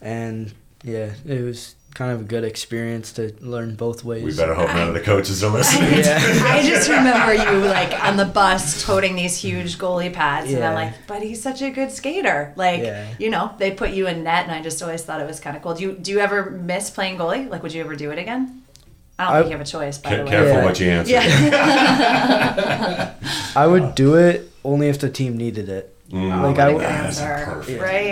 and 0.00 0.52
yeah, 0.82 1.12
it 1.24 1.42
was 1.44 1.75
kind 1.96 2.12
of 2.12 2.20
a 2.20 2.24
good 2.24 2.44
experience 2.44 3.10
to 3.14 3.32
learn 3.40 3.74
both 3.74 4.04
ways. 4.04 4.22
we 4.22 4.34
better 4.36 4.52
hope 4.54 4.68
none 4.68 4.88
of 4.88 4.92
the 4.94 5.00
coaches 5.00 5.42
are 5.42 5.48
listening. 5.50 5.94
Yeah. 6.04 6.18
I 6.44 6.62
just 6.62 6.90
remember 6.90 7.32
you 7.32 7.64
like 7.66 7.90
on 8.04 8.18
the 8.18 8.26
bus 8.26 8.84
toting 8.84 9.16
these 9.16 9.34
huge 9.38 9.78
goalie 9.78 10.12
pads, 10.12 10.52
and 10.52 10.62
I'm 10.62 10.74
like, 10.74 10.92
but 11.06 11.22
he's 11.22 11.42
such 11.42 11.62
a 11.62 11.70
good 11.70 11.90
skater. 11.90 12.52
Like, 12.54 12.82
Yeah. 12.82 13.08
you 13.18 13.30
know, 13.30 13.50
they 13.58 13.70
put 13.70 13.92
you 13.92 14.06
in 14.08 14.24
net, 14.24 14.42
and 14.44 14.52
I 14.52 14.60
just 14.60 14.82
always 14.82 15.02
thought 15.04 15.22
it 15.22 15.26
was 15.26 15.40
kind 15.40 15.56
of 15.56 15.62
cool. 15.62 15.72
Do 15.74 15.82
you 15.84 15.92
do 15.94 16.10
you 16.12 16.18
ever 16.20 16.50
miss 16.50 16.90
playing 16.90 17.16
goalie? 17.18 17.48
Like, 17.48 17.62
would 17.62 17.72
you 17.72 17.80
ever 17.82 17.96
do 17.96 18.10
it 18.10 18.18
again? 18.18 18.62
I 19.18 19.24
don't 19.24 19.32
I- 19.32 19.38
think 19.38 19.46
you 19.52 19.56
have 19.56 19.66
a 19.66 19.70
choice, 19.70 19.96
by 19.96 20.10
Ca- 20.10 20.16
the 20.18 20.24
way. 20.24 20.30
careful 20.30 20.52
Yeah. 20.58 20.64
what 20.66 20.78
you 20.80 20.90
answer. 20.90 21.12
Yeah. 21.12 23.14
I 23.56 23.66
would 23.66 23.94
do 23.94 24.16
it 24.16 24.50
only 24.64 24.88
if 24.88 24.98
the 25.00 25.08
team 25.08 25.38
needed 25.38 25.70
it. 25.70 25.95
Mm, 26.10 26.42
Like, 26.42 26.56
what 26.56 26.60
I 26.60 26.68
a 26.68 26.72
w- 26.72 26.78
good 26.78 26.80
that's 26.88 27.20
a 27.20 27.24
answer, 27.24 27.44
perfect 27.52 27.82
right? 27.82 28.06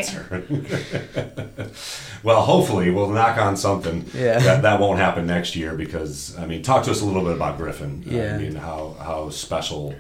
answer. 1.28 1.70
well, 2.22 2.42
hopefully 2.42 2.90
we'll 2.90 3.10
knock 3.10 3.38
on 3.38 3.56
something. 3.56 4.04
Yeah. 4.14 4.38
That, 4.40 4.62
that 4.62 4.80
won't 4.80 4.98
happen 4.98 5.26
next 5.26 5.54
year 5.56 5.74
because 5.74 6.36
I 6.38 6.46
mean, 6.46 6.62
talk 6.62 6.84
to 6.84 6.90
us 6.90 7.00
a 7.02 7.04
little 7.04 7.22
bit 7.22 7.32
about 7.34 7.56
Griffin. 7.58 8.02
Yeah. 8.06 8.12
I 8.12 8.24
Yeah. 8.26 8.38
mean, 8.38 8.54
how 8.56 8.96
how 9.00 9.30
special 9.30 9.94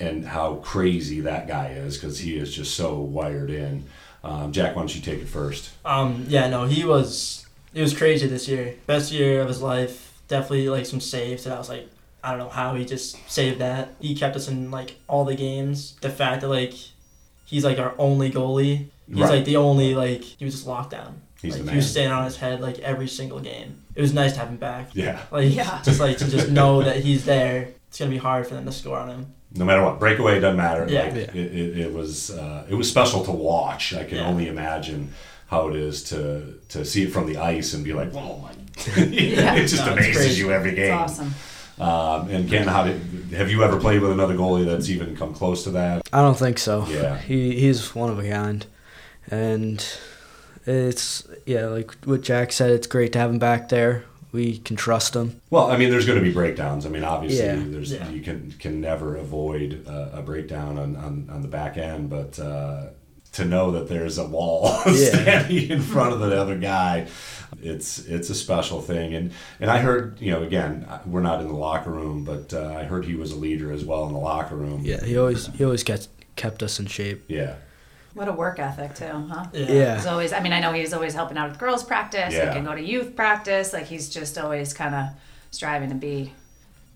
and 0.00 0.24
how 0.26 0.54
crazy 0.56 1.20
that 1.20 1.46
guy 1.46 1.68
is 1.68 1.96
because 1.96 2.18
he 2.18 2.36
is 2.36 2.54
just 2.54 2.74
so 2.74 2.98
wired 2.98 3.50
in. 3.50 3.84
Um, 4.24 4.50
Jack, 4.52 4.74
why 4.74 4.82
don't 4.82 4.94
you 4.94 5.00
take 5.00 5.20
it 5.20 5.28
first? 5.28 5.70
Um, 5.84 6.24
yeah, 6.28 6.48
no, 6.48 6.64
he 6.66 6.84
was. 6.84 7.46
It 7.72 7.82
was 7.82 7.96
crazy 7.96 8.26
this 8.26 8.48
year. 8.48 8.74
Best 8.86 9.12
year 9.12 9.40
of 9.42 9.48
his 9.48 9.62
life. 9.62 10.20
Definitely 10.28 10.68
like 10.68 10.86
some 10.86 11.00
saves 11.00 11.44
that 11.44 11.52
I 11.54 11.58
was 11.58 11.68
like, 11.68 11.88
I 12.22 12.30
don't 12.30 12.38
know 12.40 12.48
how 12.48 12.74
he 12.74 12.84
just 12.84 13.16
saved 13.30 13.58
that. 13.60 13.94
He 14.00 14.14
kept 14.14 14.36
us 14.36 14.48
in 14.48 14.70
like 14.70 14.96
all 15.08 15.24
the 15.24 15.34
games. 15.34 15.94
The 16.00 16.10
fact 16.10 16.40
that 16.42 16.48
like 16.48 16.74
he's 17.46 17.64
like 17.64 17.78
our 17.78 17.94
only 17.98 18.30
goalie. 18.30 18.86
He's 19.08 19.18
Right. 19.22 19.30
like 19.30 19.44
the 19.44 19.56
only 19.56 19.94
like 19.94 20.22
he 20.22 20.44
was 20.44 20.54
just 20.54 20.66
locked 20.66 20.90
down. 20.90 21.20
He's 21.42 21.54
like, 21.56 21.64
the 21.64 21.70
He 21.70 21.76
was 21.76 21.86
man. 21.86 21.90
staying 21.90 22.10
on 22.12 22.24
his 22.24 22.36
head 22.36 22.60
like 22.60 22.78
every 22.80 23.08
single 23.08 23.40
game. 23.40 23.82
It 23.94 24.02
was 24.02 24.12
nice 24.12 24.34
to 24.34 24.38
have 24.40 24.48
him 24.48 24.56
back. 24.56 24.90
Yeah. 24.94 25.18
Like 25.32 25.52
Yeah. 25.54 25.80
just 25.84 25.98
like 26.00 26.18
to 26.18 26.30
just 26.30 26.50
know 26.50 26.82
that 26.82 26.96
he's 27.02 27.24
there. 27.24 27.68
It's 27.88 27.98
gonna 27.98 28.10
be 28.10 28.18
hard 28.18 28.46
for 28.46 28.54
them 28.54 28.66
to 28.66 28.72
score 28.72 28.98
on 28.98 29.08
him. 29.08 29.26
No 29.56 29.64
matter 29.64 29.82
what, 29.82 29.98
breakaway 29.98 30.38
doesn't 30.38 30.56
matter. 30.56 30.86
Yeah. 30.88 31.04
Like, 31.04 31.14
Yeah. 31.14 31.40
It, 31.42 31.54
it, 31.54 31.78
it 31.78 31.92
was 31.92 32.30
uh, 32.30 32.66
it 32.68 32.74
was 32.74 32.88
special 32.88 33.24
to 33.24 33.32
watch. 33.32 33.94
I 33.94 34.04
can 34.04 34.18
Yeah. 34.18 34.26
only 34.28 34.46
imagine 34.46 35.12
how 35.48 35.68
it 35.68 35.74
is 35.76 36.04
to 36.10 36.54
to 36.68 36.84
see 36.84 37.02
it 37.04 37.12
from 37.12 37.26
the 37.26 37.38
ice 37.38 37.74
and 37.74 37.82
be 37.82 37.92
like, 37.92 38.12
"Whoa, 38.12 38.38
my!" 38.38 38.52
It 38.96 39.66
just 39.66 39.84
No, 39.86 39.92
amazes 39.94 40.38
you 40.38 40.52
every 40.52 40.70
It's 40.70 40.78
game. 40.78 40.94
awesome. 40.94 41.34
Um, 41.80 42.28
and 42.28 42.48
Ken, 42.48 42.68
how 42.68 42.84
did 42.84 43.00
have 43.32 43.50
you 43.50 43.62
ever 43.64 43.78
played 43.80 44.00
with 44.02 44.10
another 44.12 44.34
goalie 44.36 44.66
that's 44.66 44.88
even 44.88 45.16
come 45.16 45.32
close 45.34 45.64
to 45.64 45.70
that? 45.70 46.08
I 46.12 46.20
don't 46.20 46.36
think 46.38 46.58
so. 46.58 46.86
Yeah. 46.88 47.16
He 47.18 47.58
he's 47.58 47.94
one 47.94 48.10
of 48.10 48.18
a 48.18 48.28
kind, 48.28 48.66
and 49.30 49.84
it's 50.66 51.26
yeah, 51.46 51.66
like 51.66 51.94
what 52.04 52.20
Jack 52.22 52.52
said. 52.52 52.70
It's 52.70 52.86
great 52.86 53.12
to 53.14 53.18
have 53.18 53.30
him 53.30 53.38
back 53.38 53.68
there. 53.70 54.04
We 54.32 54.58
can 54.58 54.76
trust 54.76 55.16
him. 55.16 55.40
Well, 55.50 55.70
I 55.70 55.76
mean, 55.76 55.90
there's 55.90 56.06
going 56.06 56.18
to 56.18 56.24
be 56.24 56.32
breakdowns. 56.32 56.86
I 56.86 56.88
mean, 56.88 57.02
obviously, 57.02 57.44
Yeah. 57.46 57.62
there's 57.66 57.92
Yeah. 57.92 58.08
you 58.10 58.20
can 58.20 58.52
can 58.58 58.80
never 58.80 59.16
avoid 59.16 59.84
uh, 59.88 60.10
a 60.12 60.22
breakdown 60.22 60.78
on, 60.78 60.94
on, 60.96 61.28
on 61.32 61.42
the 61.42 61.48
back 61.48 61.76
end, 61.76 62.10
but 62.10 62.38
uh, 62.38 62.88
to 63.32 63.44
know 63.44 63.70
that 63.72 63.88
there's 63.88 64.18
a 64.18 64.26
wall 64.26 64.72
Yeah. 64.86 64.92
standing 64.92 65.70
in 65.70 65.80
front 65.80 66.12
of 66.12 66.20
the 66.20 66.40
other 66.40 66.56
guy, 66.58 67.06
it's 67.62 67.98
it's 68.06 68.30
a 68.30 68.34
special 68.34 68.80
thing. 68.80 69.14
And 69.14 69.32
and 69.60 69.70
I 69.70 69.78
heard, 69.78 70.20
you 70.20 70.30
know, 70.32 70.42
again, 70.42 70.86
we're 71.06 71.20
not 71.20 71.40
in 71.40 71.48
the 71.48 71.54
locker 71.54 71.90
room, 71.90 72.24
but 72.24 72.52
uh, 72.54 72.74
I 72.76 72.84
heard 72.84 73.04
he 73.04 73.14
was 73.14 73.32
a 73.32 73.36
leader 73.36 73.72
as 73.72 73.84
well 73.84 74.06
in 74.06 74.12
the 74.12 74.18
locker 74.18 74.56
room. 74.56 74.80
Yeah, 74.84 75.04
he 75.04 75.16
always 75.18 75.46
he 75.48 75.64
always 75.64 75.82
gets 75.84 76.08
kept 76.36 76.62
us 76.62 76.78
in 76.80 76.86
shape. 76.86 77.24
Yeah. 77.28 77.56
What 78.14 78.26
a 78.26 78.32
work 78.32 78.58
ethic 78.58 78.96
too, 78.96 79.04
huh? 79.28 79.46
Yeah. 79.52 79.66
Yeah. 79.72 79.96
He's 79.96 80.06
always. 80.06 80.32
I 80.32 80.40
mean, 80.40 80.52
I 80.52 80.58
know 80.60 80.72
he's 80.72 80.92
always 80.92 81.14
helping 81.14 81.36
out 81.38 81.50
with 81.50 81.58
girls' 81.60 81.84
practice. 81.84 82.34
Yeah. 82.34 82.48
He 82.48 82.54
can 82.56 82.64
go 82.64 82.74
to 82.74 82.82
youth 82.82 83.14
practice. 83.14 83.72
Like 83.72 83.86
he's 83.86 84.08
just 84.08 84.36
always 84.36 84.72
kind 84.74 84.94
of 84.96 85.06
striving 85.52 85.90
to 85.90 85.94
be, 85.94 86.32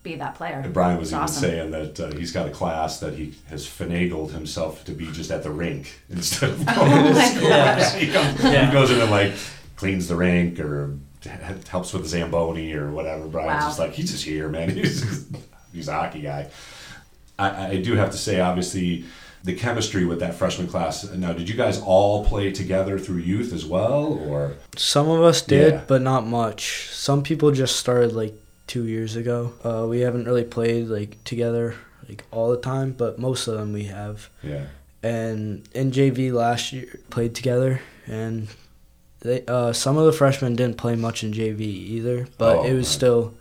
be 0.04 0.14
that 0.16 0.36
player. 0.36 0.60
And 0.62 0.72
Brian 0.72 0.98
was 0.98 1.08
It's 1.08 1.12
even 1.12 1.22
awesome. 1.24 1.42
saying 1.42 1.70
that 1.72 1.98
uh, 1.98 2.12
he's 2.16 2.30
got 2.30 2.46
a 2.46 2.50
class 2.50 3.00
that 3.00 3.14
he 3.14 3.34
has 3.48 3.66
finagled 3.66 4.30
himself 4.30 4.84
to 4.84 4.92
be 4.92 5.10
just 5.10 5.32
at 5.32 5.42
the 5.42 5.50
rink 5.50 5.98
instead 6.10 6.50
of 6.50 6.64
going 6.64 6.92
Oh 6.92 7.12
to 7.12 7.22
school. 7.22 7.48
gosh. 7.48 7.94
he, 7.96 8.12
comes, 8.12 8.44
Yeah. 8.44 8.66
he 8.66 8.72
goes 8.72 8.90
in 8.92 9.00
and 9.00 9.10
like 9.10 9.32
cleans 9.74 10.06
the 10.06 10.14
rink 10.14 10.60
or 10.60 10.96
helps 11.68 11.92
with 11.92 12.02
the 12.02 12.08
zamboni 12.08 12.74
or 12.74 12.90
whatever. 12.92 13.26
Brian's 13.26 13.62
Wow. 13.62 13.68
just 13.68 13.78
like 13.80 13.92
he's 13.94 14.12
just 14.12 14.24
here, 14.24 14.48
man. 14.48 14.70
He's 14.76 15.00
just, 15.02 15.26
he's 15.72 15.88
a 15.88 15.92
hockey 15.94 16.20
guy. 16.20 16.48
I, 17.38 17.66
I 17.68 17.76
do 17.82 17.94
have 17.96 18.10
to 18.12 18.18
say, 18.18 18.40
obviously, 18.40 19.04
the 19.42 19.54
chemistry 19.54 20.04
with 20.04 20.20
that 20.20 20.34
freshman 20.34 20.68
class. 20.68 21.10
Now, 21.12 21.32
did 21.32 21.48
you 21.48 21.54
guys 21.56 21.80
all 21.80 22.24
play 22.24 22.52
together 22.52 22.98
through 22.98 23.18
youth 23.18 23.52
as 23.52 23.64
well, 23.66 24.04
or 24.28 24.52
Some 24.76 25.08
of 25.08 25.22
us 25.22 25.42
did, 25.42 25.72
Yeah. 25.72 25.80
but 25.88 26.00
not 26.02 26.26
much. 26.26 26.90
Some 26.92 27.22
people 27.22 27.50
just 27.50 27.76
started 27.76 28.12
like 28.12 28.34
two 28.66 28.86
years 28.86 29.16
ago. 29.16 29.52
Uh, 29.64 29.86
we 29.88 30.00
haven't 30.00 30.24
really 30.26 30.44
played 30.44 30.88
like 30.88 31.22
together 31.24 31.74
like 32.08 32.24
all 32.30 32.50
the 32.50 32.60
time, 32.60 32.92
but 32.92 33.18
most 33.18 33.46
of 33.48 33.56
them 33.56 33.72
we 33.72 33.84
have. 33.84 34.28
yeah? 34.42 34.66
And 35.02 35.68
in 35.74 35.90
JV 35.92 36.32
last 36.32 36.72
year 36.72 36.98
played 37.10 37.34
together, 37.34 37.80
and 38.06 38.48
they 39.20 39.44
uh, 39.46 39.72
some 39.72 39.96
of 39.98 40.06
the 40.06 40.12
freshmen 40.12 40.56
didn't 40.56 40.78
play 40.78 40.96
much 40.96 41.22
in 41.22 41.32
JV 41.32 41.60
either, 41.60 42.26
but 42.38 42.58
Oh, 42.58 42.64
it 42.64 42.72
was 42.72 42.86
right. 42.88 42.94
still 42.94 43.34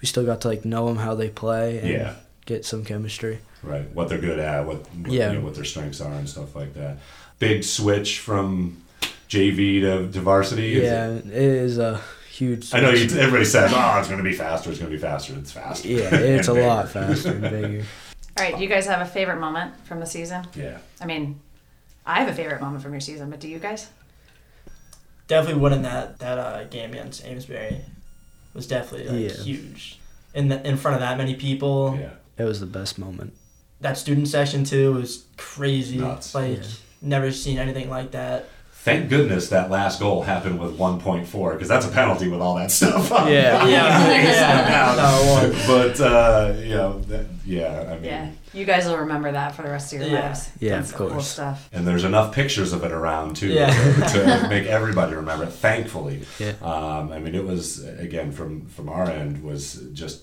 we 0.00 0.06
still 0.06 0.24
got 0.24 0.40
to 0.42 0.48
like 0.48 0.64
know 0.64 0.86
them 0.86 0.96
how 0.98 1.14
they 1.14 1.28
play 1.28 1.78
and 1.78 1.88
Yeah. 1.88 2.14
get 2.46 2.64
some 2.64 2.84
chemistry. 2.84 3.40
Right, 3.62 3.90
what 3.92 4.08
they're 4.08 4.18
good 4.18 4.38
at, 4.38 4.66
what 4.66 4.78
what, 4.94 5.12
Yeah. 5.12 5.32
you 5.32 5.38
know, 5.38 5.44
what 5.44 5.54
their 5.56 5.64
strengths 5.64 6.00
are, 6.00 6.12
and 6.12 6.28
stuff 6.28 6.54
like 6.56 6.74
that. 6.74 6.98
Big 7.40 7.64
switch 7.64 8.20
from 8.20 8.82
JV 9.28 9.80
to, 9.80 10.10
to 10.12 10.20
varsity. 10.20 10.74
is 10.76 10.84
yeah, 10.84 11.08
it? 11.10 11.26
it 11.26 11.32
is 11.32 11.78
a 11.78 12.00
huge. 12.30 12.72
I 12.74 12.80
know 12.80 12.90
you, 12.90 13.04
everybody 13.18 13.44
says, 13.44 13.72
"Oh, 13.74 13.98
it's 13.98 14.08
going 14.08 14.22
to 14.22 14.28
be 14.28 14.36
faster. 14.36 14.70
It's 14.70 14.78
going 14.78 14.90
to 14.90 14.96
be 14.96 15.00
faster. 15.02 15.34
It's 15.36 15.52
faster." 15.52 15.88
Yeah, 15.88 16.14
it's 16.14 16.48
a 16.48 16.52
And 16.54 16.66
lot 16.66 16.88
faster 16.88 17.32
and 17.32 17.40
bigger. 17.42 17.84
All 18.38 18.44
right, 18.44 18.56
do 18.56 18.62
you 18.62 18.68
guys 18.68 18.86
have 18.86 19.00
a 19.00 19.10
favorite 19.10 19.40
moment 19.40 19.74
from 19.86 20.00
the 20.00 20.06
season? 20.06 20.46
Yeah, 20.54 20.78
I 21.00 21.06
mean, 21.06 21.40
I 22.06 22.20
have 22.20 22.28
a 22.28 22.34
favorite 22.34 22.60
moment 22.60 22.82
from 22.82 22.92
your 22.92 23.00
season, 23.00 23.28
but 23.30 23.40
do 23.40 23.48
you 23.48 23.58
guys? 23.58 23.88
Definitely 25.28 25.60
winning 25.60 25.82
that 25.82 26.18
that 26.18 26.38
uh, 26.38 26.64
game 26.64 26.90
against 26.92 27.24
Amesbury 27.24 27.80
was 28.54 28.66
definitely 28.66 29.08
like 29.26 29.36
Yeah. 29.36 29.42
huge. 29.44 29.98
In 30.34 30.48
the, 30.48 30.64
in 30.66 30.76
front 30.76 30.94
of 30.94 31.00
that 31.00 31.18
many 31.18 31.34
people, 31.34 31.96
yeah. 32.00 32.10
It 32.38 32.44
was 32.44 32.60
the 32.60 32.66
best 32.66 32.98
moment. 32.98 33.34
that 33.80 33.96
student 33.98 34.28
session 34.28 34.64
too 34.64 34.92
was 34.94 35.24
crazy. 35.36 35.98
Nuts. 35.98 36.34
Like 36.34 36.58
Yeah. 36.58 36.62
never 37.02 37.30
seen 37.32 37.58
anything 37.58 37.88
like 37.90 38.10
that. 38.12 38.46
Thank 38.82 39.10
goodness 39.10 39.50
that 39.50 39.68
last 39.70 40.00
goal 40.00 40.22
happened 40.22 40.58
with 40.58 40.78
1.4 40.78 41.52
because 41.52 41.68
that's 41.68 41.84
a 41.84 41.90
penalty 41.90 42.28
with 42.28 42.40
all 42.40 42.54
that 42.56 42.70
stuff. 42.70 43.12
on. 43.12 43.30
Yeah. 43.30 43.66
Yeah, 43.68 44.10
yeah. 44.22 44.94
No, 44.96 45.52
but 45.66 46.00
uh, 46.00 46.54
you 46.58 46.70
know, 46.70 46.98
that, 47.00 47.26
yeah. 47.44 47.84
I 47.90 47.94
mean, 47.96 48.04
Yeah, 48.04 48.30
you 48.54 48.64
guys 48.64 48.86
will 48.86 48.96
remember 48.96 49.30
that 49.32 49.54
for 49.54 49.60
the 49.62 49.68
rest 49.68 49.92
of 49.92 50.00
your 50.00 50.08
Yeah. 50.08 50.28
lives. 50.28 50.48
Yeah, 50.60 50.76
That's 50.76 50.92
of 50.92 50.92
the 50.92 50.98
Cool 51.04 51.10
course. 51.10 51.26
stuff. 51.28 51.68
and 51.74 51.86
there's 51.86 52.04
enough 52.04 52.34
pictures 52.34 52.72
of 52.72 52.82
it 52.82 52.90
around 52.90 53.36
too 53.36 53.48
Yeah. 53.48 53.70
to, 53.70 54.18
to 54.40 54.48
make 54.48 54.66
everybody 54.66 55.14
remember 55.14 55.44
it. 55.44 55.52
Thankfully, 55.52 56.22
Yeah. 56.38 56.52
um, 56.62 57.12
I 57.12 57.18
mean, 57.18 57.34
it 57.34 57.44
was 57.44 57.84
again 57.86 58.32
from 58.32 58.64
from 58.66 58.88
our 58.88 59.10
end 59.10 59.42
was 59.44 59.74
just 59.92 60.22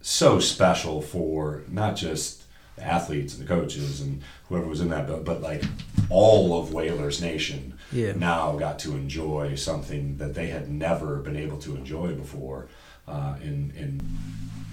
so 0.00 0.38
special 0.38 1.02
for 1.02 1.64
not 1.68 1.96
just 1.96 2.44
the 2.76 2.84
athletes 2.86 3.34
and 3.36 3.42
the 3.42 3.48
coaches 3.52 4.00
and 4.00 4.22
whoever 4.48 4.66
was 4.68 4.80
in 4.80 4.90
that, 4.90 5.08
but, 5.08 5.24
but 5.24 5.42
like 5.42 5.64
all 6.10 6.58
of 6.60 6.72
Whalers 6.72 7.20
Nation 7.20 7.74
Yeah. 7.92 8.12
now 8.12 8.56
got 8.56 8.78
to 8.80 8.92
enjoy 8.92 9.54
something 9.56 10.16
that 10.18 10.34
they 10.34 10.46
had 10.48 10.68
never 10.70 11.16
been 11.16 11.36
able 11.36 11.58
to 11.58 11.76
enjoy 11.76 12.12
before 12.14 12.68
uh, 13.06 13.34
in 13.42 13.72
in 13.76 14.00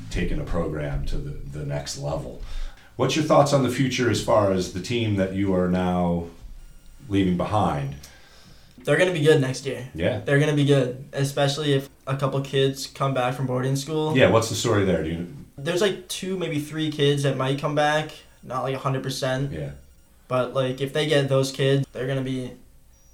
taking 0.10 0.40
a 0.40 0.44
program 0.46 1.06
to 1.06 1.18
the, 1.18 1.32
the 1.60 1.66
next 1.66 1.98
level. 1.98 2.42
What's 2.96 3.16
your 3.16 3.26
thoughts 3.26 3.52
on 3.54 3.64
the 3.64 3.70
future 3.70 4.10
as 4.10 4.24
far 4.24 4.52
as 4.52 4.72
the 4.74 4.80
team 4.82 5.18
that 5.18 5.34
you 5.34 5.54
are 5.54 5.68
now 5.68 6.28
leaving 7.10 7.36
behind? 7.38 7.96
They're 8.84 8.98
gonna 8.98 9.12
be 9.14 9.24
good 9.24 9.42
next 9.42 9.66
year. 9.66 9.90
Yeah. 9.94 10.20
They're 10.20 10.40
gonna 10.40 10.56
be 10.56 10.66
good, 10.66 11.06
especially 11.12 11.74
if 11.74 11.90
a 12.08 12.16
couple 12.16 12.40
kids 12.42 12.88
come 12.88 13.14
back 13.14 13.34
from 13.34 13.48
boarding 13.48 13.76
school. 13.76 14.16
Yeah, 14.16 14.30
what's 14.30 14.48
the 14.50 14.56
story 14.56 14.86
there? 14.86 15.04
Do 15.04 15.10
you 15.10 15.28
There's 15.58 15.82
like 15.82 16.08
two, 16.08 16.38
maybe 16.38 16.60
three 16.60 16.92
kids 16.92 17.24
that 17.24 17.36
might 17.36 17.60
come 17.60 17.76
back. 17.76 18.12
Not 18.44 18.62
like 18.64 18.76
hundred 18.76 19.04
percent. 19.04 19.52
Yeah. 19.52 19.72
But 20.28 20.54
like 20.54 20.82
if 20.82 20.94
they 20.94 21.08
get 21.08 21.30
those 21.30 21.52
kids, 21.52 21.86
they're 21.94 22.08
gonna 22.08 22.22
be 22.22 22.52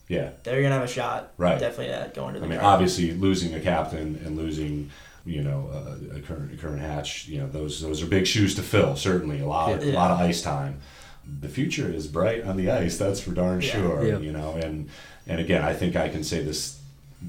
Yeah, 0.08 0.30
they're 0.44 0.62
gonna 0.62 0.76
have 0.76 0.84
a 0.84 0.88
shot. 0.88 1.32
Right. 1.38 1.60
Definitely 1.60 1.94
at 1.94 2.14
going 2.14 2.34
to 2.36 2.40
I 2.40 2.44
mean, 2.44 2.52
Garden. 2.52 2.66
obviously 2.66 3.12
losing 3.14 3.54
a 3.54 3.60
captain 3.60 4.20
and 4.26 4.38
losing, 4.38 4.90
you 5.26 5.42
know, 5.44 5.70
a, 5.74 6.18
a 6.18 6.20
current 6.22 6.54
a 6.54 6.58
current 6.58 6.82
hatch, 6.82 7.28
you 7.28 7.40
know, 7.40 7.48
those 7.48 7.82
those 7.82 8.02
are 8.02 8.08
big 8.08 8.26
shoes 8.28 8.56
to 8.56 8.62
fill. 8.64 8.96
Certainly, 8.96 9.40
a 9.42 9.48
lot 9.48 9.72
of, 9.74 9.84
a 9.84 9.92
lot 9.94 10.12
of 10.12 10.20
ice 10.20 10.42
time. 10.42 10.80
The 11.42 11.50
future 11.50 11.88
is 11.88 12.08
bright 12.08 12.44
on 12.46 12.58
the 12.58 12.70
ice. 12.72 12.98
That's 12.98 13.20
for 13.22 13.32
darn 13.32 13.62
Yeah. 13.62 13.72
sure. 13.72 14.06
Yeah. 14.06 14.18
You 14.20 14.32
know, 14.32 14.54
and 14.54 14.90
and 15.28 15.40
again, 15.40 15.64
I 15.64 15.74
think 15.74 15.96
I 15.96 16.10
can 16.10 16.24
say 16.24 16.44
this 16.44 16.80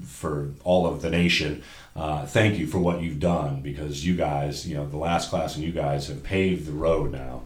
for 0.05 0.49
all 0.63 0.87
of 0.87 1.01
the 1.01 1.09
nation. 1.09 1.61
Uh, 1.95 2.25
thank 2.25 2.57
you 2.57 2.65
for 2.65 2.79
what 2.79 3.01
you've 3.03 3.19
done 3.19 3.61
because 3.61 4.03
you 4.03 4.15
guys, 4.15 4.67
you 4.67 4.75
know, 4.75 4.87
the 4.87 4.97
last 4.97 5.29
class 5.29 5.55
and 5.55 5.63
you 5.63 5.71
guys 5.71 6.07
have 6.07 6.23
paved 6.23 6.65
the 6.65 6.71
road 6.71 7.11
now, 7.11 7.43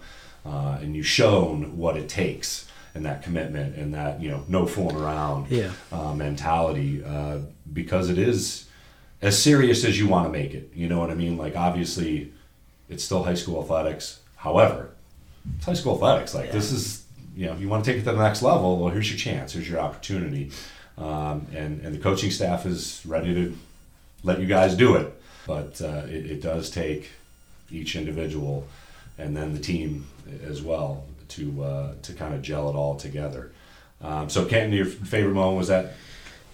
uh, 0.48 0.78
and 0.82 0.96
you've 0.96 1.08
shown 1.08 1.78
what 1.78 1.98
it 1.98 2.08
takes 2.08 2.66
and 2.96 3.06
that 3.06 3.22
commitment 3.22 3.76
and 3.76 3.94
that 3.94 4.22
you 4.22 4.30
know 4.32 4.44
no 4.48 4.66
fooling 4.66 4.96
around 4.96 5.52
Yeah. 5.52 5.72
uh, 5.92 6.14
mentality 6.14 7.04
uh, 7.04 7.40
because 7.74 8.10
it 8.10 8.18
is 8.18 8.66
as 9.22 9.42
serious 9.42 9.84
as 9.84 10.00
you 10.00 10.08
want 10.08 10.26
to 10.28 10.32
make 10.32 10.54
it. 10.54 10.72
You 10.74 10.88
know 10.90 11.00
what 11.00 11.10
I 11.10 11.16
mean? 11.16 11.38
Like 11.38 11.56
obviously, 11.56 12.32
it's 12.90 13.04
still 13.04 13.24
high 13.24 13.34
school 13.36 13.62
athletics. 13.62 14.20
However, 14.38 14.92
it's 15.58 15.66
high 15.66 15.74
school 15.74 15.96
athletics. 15.96 16.34
Like 16.34 16.52
this 16.52 16.72
is 16.72 17.04
you 17.36 17.46
know 17.46 17.54
if 17.54 17.60
you 17.62 17.70
want 17.70 17.84
to 17.86 17.92
take 17.92 18.02
it 18.02 18.06
to 18.06 18.12
the 18.14 18.24
next 18.24 18.42
level. 18.42 18.80
Well, 18.80 18.90
here's 18.94 19.10
your 19.10 19.20
chance. 19.20 19.54
Here's 19.54 19.70
your 19.70 19.80
opportunity. 19.80 20.52
Um, 20.98 21.46
and 21.54 21.82
and 21.82 21.94
the 21.94 22.00
coaching 22.00 22.32
staff 22.32 22.66
is 22.66 23.02
ready 23.06 23.34
to 23.36 23.56
let 24.24 24.40
you 24.40 24.48
guys 24.48 24.76
do 24.76 24.96
it. 24.96 25.14
But 25.46 25.80
uh, 25.82 26.04
it, 26.08 26.26
it 26.34 26.42
does 26.42 26.70
take 26.70 27.10
each 27.72 27.96
individual 27.96 28.66
and 29.18 29.36
then 29.36 29.54
the 29.54 29.60
team 29.60 30.06
as 30.44 30.62
well 30.62 31.06
to 31.30 31.64
uh, 31.64 31.94
to 32.04 32.14
kind 32.14 32.34
of 32.34 32.42
gel 32.42 32.70
it 32.70 32.76
all 32.76 32.96
together. 32.96 33.52
Um, 34.02 34.30
so, 34.30 34.46
Canton, 34.46 34.74
your 34.74 34.86
favorite 34.86 35.34
moment 35.34 35.58
was 35.58 35.68
that 35.70 35.94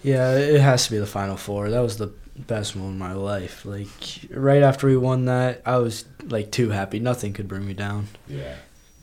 Yeah, 0.02 0.32
it 0.36 0.60
has 0.60 0.86
to 0.86 0.90
be 0.92 0.98
the 0.98 1.06
final 1.06 1.36
four. 1.36 1.70
That 1.70 1.80
was 1.80 1.98
the 1.98 2.12
best 2.36 2.74
moment 2.74 2.94
of 2.94 2.98
my 3.08 3.12
life. 3.14 3.64
Like 3.64 3.88
right 4.30 4.62
after 4.62 4.86
we 4.86 4.96
won 4.96 5.26
that, 5.26 5.62
I 5.66 5.76
was 5.78 6.04
like 6.24 6.50
too 6.50 6.70
happy. 6.70 6.98
Nothing 7.00 7.32
could 7.32 7.46
bring 7.48 7.66
me 7.66 7.74
down. 7.74 8.08
yeah, 8.26 8.56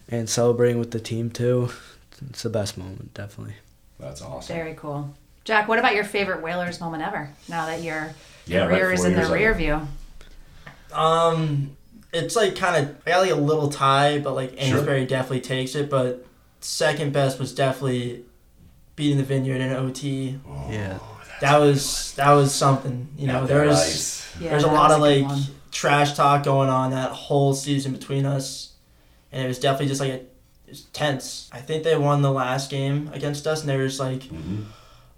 And 0.10 0.30
celebrating 0.30 0.80
with 0.80 0.92
the 0.92 1.00
team 1.00 1.30
too, 1.30 1.70
it's 2.30 2.44
the 2.44 2.50
best 2.50 2.78
moment, 2.78 3.14
definitely. 3.14 3.56
that's 4.00 4.22
awesome. 4.22 4.56
Very 4.56 4.74
cool. 4.74 5.14
Jack, 5.44 5.68
what 5.68 5.80
about 5.80 5.96
your 5.96 6.04
favorite 6.04 6.42
Whalers 6.44 6.80
moment 6.80 7.04
ever? 7.04 7.30
Now 7.48 7.66
that 7.68 7.82
your 7.82 8.14
Yeah, 8.46 8.66
right, 8.66 8.70
career 8.80 8.92
is 8.92 9.06
in 9.06 9.14
the 9.14 9.20
years 9.20 9.32
rear 9.32 9.54
view. 9.54 9.88
Um, 10.94 11.76
it's 12.14 12.36
like 12.36 12.56
kind 12.56 12.76
of 12.86 12.96
I 13.06 13.12
got 13.12 13.22
like 13.22 13.32
a 13.32 13.36
little 13.36 13.70
tie, 13.70 14.20
but 14.20 14.34
like 14.34 14.52
Sure. 14.60 14.78
Amesbury 14.78 15.06
definitely 15.06 15.42
takes 15.42 15.76
it. 15.76 15.90
But 15.90 16.26
second 16.60 17.14
best 17.14 17.40
was 17.40 17.54
definitely 17.54 18.24
beating 18.96 19.18
the 19.18 19.24
Vineyard 19.24 19.62
in 19.62 19.72
OT. 19.74 20.40
Oh, 20.48 20.68
Yeah. 20.70 21.00
That 21.42 21.58
was 21.58 22.14
that 22.16 22.32
was 22.34 22.54
something. 22.54 23.08
You 23.18 23.28
know, 23.28 23.42
At 23.44 23.48
there 23.48 23.66
was. 23.66 24.20
Yeah, 24.40 24.52
there's 24.52 24.64
a 24.64 24.68
lot 24.68 24.92
of 24.92 25.02
good 25.02 25.22
like 25.24 25.28
one. 25.28 25.42
trash 25.72 26.14
talk 26.14 26.44
going 26.44 26.70
on 26.70 26.92
that 26.92 27.12
whole 27.12 27.54
season 27.54 27.92
between 27.94 28.26
us, 28.26 28.74
and 29.32 29.44
it 29.44 29.48
was 29.48 29.58
definitely 29.60 29.88
just 29.88 30.02
like 30.02 30.12
a, 30.12 30.16
it 30.16 30.30
was 30.70 30.82
tense. 30.94 31.50
I 31.52 31.60
think 31.60 31.84
they 31.84 31.96
won 31.98 32.22
the 32.22 32.32
last 32.32 32.70
game 32.70 33.10
against 33.14 33.48
us, 33.48 33.62
and 33.62 33.70
they 33.70 33.76
were 33.78 33.88
just 33.88 34.00
like, 34.00 34.22
Mhm. 34.22 34.66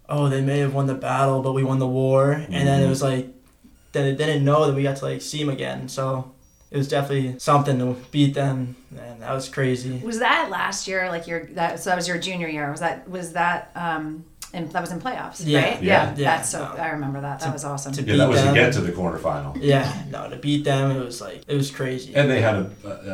oh, 0.09 0.29
they 0.29 0.41
may 0.41 0.59
have 0.59 0.73
won 0.73 0.87
the 0.87 0.93
battle, 0.95 1.41
but 1.41 1.51
we 1.53 1.63
won 1.63 1.79
the 1.79 1.87
war. 1.87 2.31
And 2.31 2.67
then 2.67 2.81
it 2.81 2.87
was 2.89 3.01
like, 3.03 3.27
then 3.91 4.05
they 4.05 4.25
didn't 4.25 4.43
know 4.45 4.65
that 4.65 4.75
we 4.75 4.83
got 4.83 4.95
to 4.97 5.05
like 5.05 5.21
see 5.21 5.39
them 5.39 5.49
again. 5.49 5.87
So 5.89 6.31
it 6.73 6.77
was 6.77 6.87
definitely 6.89 7.37
something 7.39 7.77
to 7.79 7.95
beat 8.11 8.33
them, 8.33 8.75
and 8.97 9.21
that 9.21 9.31
was 9.31 9.47
crazy. 9.47 10.01
Was 10.03 10.19
that 10.19 10.49
last 10.49 10.87
year? 10.87 11.07
Like 11.09 11.27
your 11.27 11.45
that 11.53 11.79
so 11.79 11.91
that 11.91 11.95
was 11.95 12.07
your 12.07 12.17
junior 12.17 12.47
year. 12.47 12.69
Was 12.71 12.79
that 12.81 13.07
was 13.07 13.33
that 13.33 13.69
um 13.75 14.25
and 14.55 14.69
that 14.71 14.81
was 14.81 14.91
in 14.91 14.99
playoffs, 14.99 15.41
Yeah. 15.43 15.61
right? 15.63 15.81
Yeah. 15.83 16.13
Yeah. 16.15 16.35
That's 16.37 16.49
so 16.49 16.63
I 16.63 16.89
remember 16.89 17.21
that. 17.21 17.39
That 17.39 17.45
To- 17.47 17.51
was 17.53 17.63
awesome. 17.65 17.91
to 17.93 18.01
Yeah, 18.03 18.17
that 18.17 18.25
beat 18.27 18.33
was 18.33 18.41
to 18.43 18.53
get 18.53 18.73
to 18.73 18.81
the 18.81 18.91
quarterfinal. 18.91 19.57
Yeah, 19.61 19.91
no, 20.11 20.29
to 20.29 20.35
beat 20.35 20.63
them, 20.63 20.91
it 20.91 21.03
was 21.03 21.21
like 21.21 21.43
it 21.47 21.55
was 21.55 21.71
crazy. 21.71 22.13
And 22.15 22.29
they 22.29 22.41
had 22.41 22.55
a, 22.55 22.71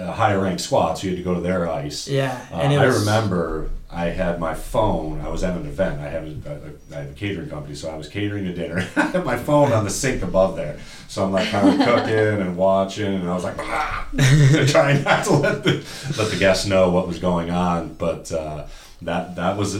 a 0.10 0.12
higher 0.12 0.39
ranked 0.41 0.62
squad, 0.62 0.95
so 0.95 1.04
you 1.08 1.12
had 1.12 1.17
to 1.17 1.24
go 1.24 1.34
to 1.36 1.41
their 1.41 1.69
ice. 1.69 2.08
yeah, 2.08 2.39
Uh, 2.52 2.56
and 2.56 2.74
it 2.74 2.80
I 2.80 2.86
was, 2.88 3.00
remember 3.02 3.69
I 3.91 4.06
had 4.06 4.39
my 4.39 4.54
phone. 4.54 5.19
I 5.21 5.30
was 5.30 5.43
at 5.43 5.58
an 5.58 5.65
event. 5.65 5.99
I 5.99 6.10
have 6.10 6.23
a, 6.23 6.52
a, 6.52 6.95
I 6.95 7.02
have 7.02 7.12
a 7.12 7.13
catering 7.13 7.49
company, 7.49 7.73
so 7.73 7.89
I 7.89 7.97
was 7.97 8.08
catering 8.08 8.45
a 8.45 8.54
dinner. 8.54 8.88
I 8.95 9.02
had 9.02 9.25
my 9.25 9.36
phone 9.38 9.73
on 9.73 9.84
the 9.84 9.89
sink 9.89 10.21
above 10.21 10.56
there, 10.56 10.80
so 11.08 11.23
I'm 11.25 11.32
like 11.32 11.49
kind 11.49 11.69
of 11.82 11.88
cooking 11.88 12.41
and 12.41 12.56
watching, 12.56 13.15
and 13.15 13.28
I 13.28 13.34
was 13.34 13.43
like, 13.43 13.58
ah, 13.58 14.08
trying 14.67 15.04
not 15.04 15.25
to 15.25 15.34
let 15.34 15.63
the 15.63 15.84
let 16.17 16.30
the 16.30 16.38
guests 16.38 16.67
know 16.67 16.91
what 16.91 17.08
was 17.08 17.17
going 17.17 17.49
on. 17.49 17.95
But 17.95 18.32
uh, 18.32 18.67
that 19.02 19.36
that 19.38 19.58
was 19.58 19.75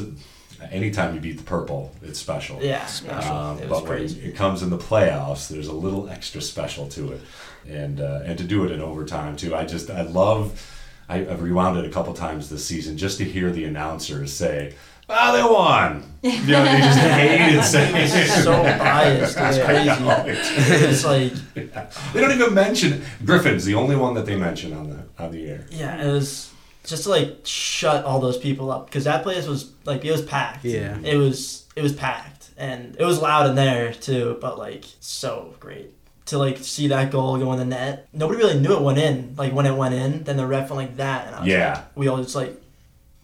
anytime 0.72 1.14
you 1.14 1.22
beat 1.22 1.38
the 1.38 1.44
purple, 1.44 1.94
it's 2.02 2.18
special. 2.18 2.64
Yeah, 2.64 2.86
special. 2.88 3.36
Um, 3.36 3.60
it 3.60 3.70
but 3.70 3.88
when 3.88 4.02
it 4.02 4.36
comes 4.36 4.64
in 4.64 4.72
the 4.72 4.78
playoffs, 4.78 5.50
there's 5.50 5.68
a 5.68 5.74
little 5.74 6.10
extra 6.10 6.42
special 6.42 6.88
to 6.90 7.14
it, 7.14 7.22
and 7.68 8.02
uh, 8.02 8.22
and 8.26 8.40
to 8.40 8.44
do 8.44 8.66
it 8.66 8.72
in 8.72 8.82
overtime 8.82 9.36
too. 9.36 9.56
I 9.56 9.66
just 9.66 9.90
I 9.92 10.02
love. 10.02 10.76
I, 11.10 11.18
I've 11.20 11.42
rewound 11.42 11.78
it 11.78 11.86
a 11.86 11.90
couple 11.90 12.14
times 12.14 12.50
this 12.50 12.66
season 12.66 12.98
just 12.98 13.18
to 13.18 13.24
hear 13.26 13.52
the 13.52 13.66
announcers 13.66 14.32
say, 14.34 14.76
"Ah, 15.10 15.32
they 15.34 15.42
won." 15.44 16.04
You 16.22 16.32
know, 16.52 16.64
they 16.64 16.78
just 16.80 17.00
hated 17.20 17.64
saying 17.64 17.96
it. 17.96 18.28
so 18.44 18.62
biased. 18.64 19.38
It's 19.40 19.66
crazy. 19.66 20.04
know, 20.04 20.26
it's- 20.28 20.54
It's 20.84 21.06
like 21.06 21.34
they 22.14 22.20
don't 22.22 22.32
even 22.32 22.54
mention 22.54 23.04
Griffin's 23.26 23.66
the 23.66 23.76
only 23.76 23.96
one 23.96 24.14
that 24.16 24.26
they 24.26 24.36
mention 24.36 24.74
on 24.74 24.90
the 24.90 25.00
on 25.24 25.32
the 25.32 25.50
air. 25.50 25.66
yeah, 25.72 26.02
it 26.06 26.12
was 26.12 26.52
just 26.86 27.04
to 27.04 27.10
like 27.10 27.40
shut 27.44 28.06
all 28.06 28.20
those 28.20 28.38
people 28.38 28.72
up 28.72 28.86
because 28.86 29.04
that 29.06 29.24
place 29.24 29.48
was 29.48 29.72
like 29.86 30.06
it 30.06 30.12
was 30.12 30.22
packed. 30.22 30.64
Yeah. 30.66 30.98
it 31.04 31.18
was 31.18 31.66
it 31.76 31.82
was 31.82 31.94
packed 31.94 32.50
and 32.58 32.96
it 33.00 33.06
was 33.06 33.20
loud 33.22 33.48
in 33.50 33.56
there 33.56 33.94
too. 33.94 34.38
But 34.42 34.58
like 34.58 34.86
so 35.00 35.54
great 35.60 35.92
to 36.30 36.38
like 36.38 36.58
see 36.60 36.88
that 36.88 37.12
goal 37.12 37.38
go 37.38 37.52
in 37.54 37.60
the 37.60 37.66
net. 37.66 38.08
Nobody 38.14 38.40
really 38.40 38.60
knew 38.60 38.74
it 38.76 38.82
went 38.82 38.98
in. 38.98 39.36
Like 39.38 39.54
when 39.54 39.66
it 39.66 39.76
went 39.76 39.94
in, 39.94 40.24
then 40.24 40.38
the 40.38 40.48
ref 40.48 40.70
went 40.70 40.78
like 40.90 40.98
that, 40.98 41.28
and 41.28 41.36
I 41.36 41.40
was 41.40 41.48
Yeah. 41.48 41.72
like, 41.74 41.86
we 41.98 42.08
all 42.08 42.18
just 42.24 42.36
like 42.36 42.54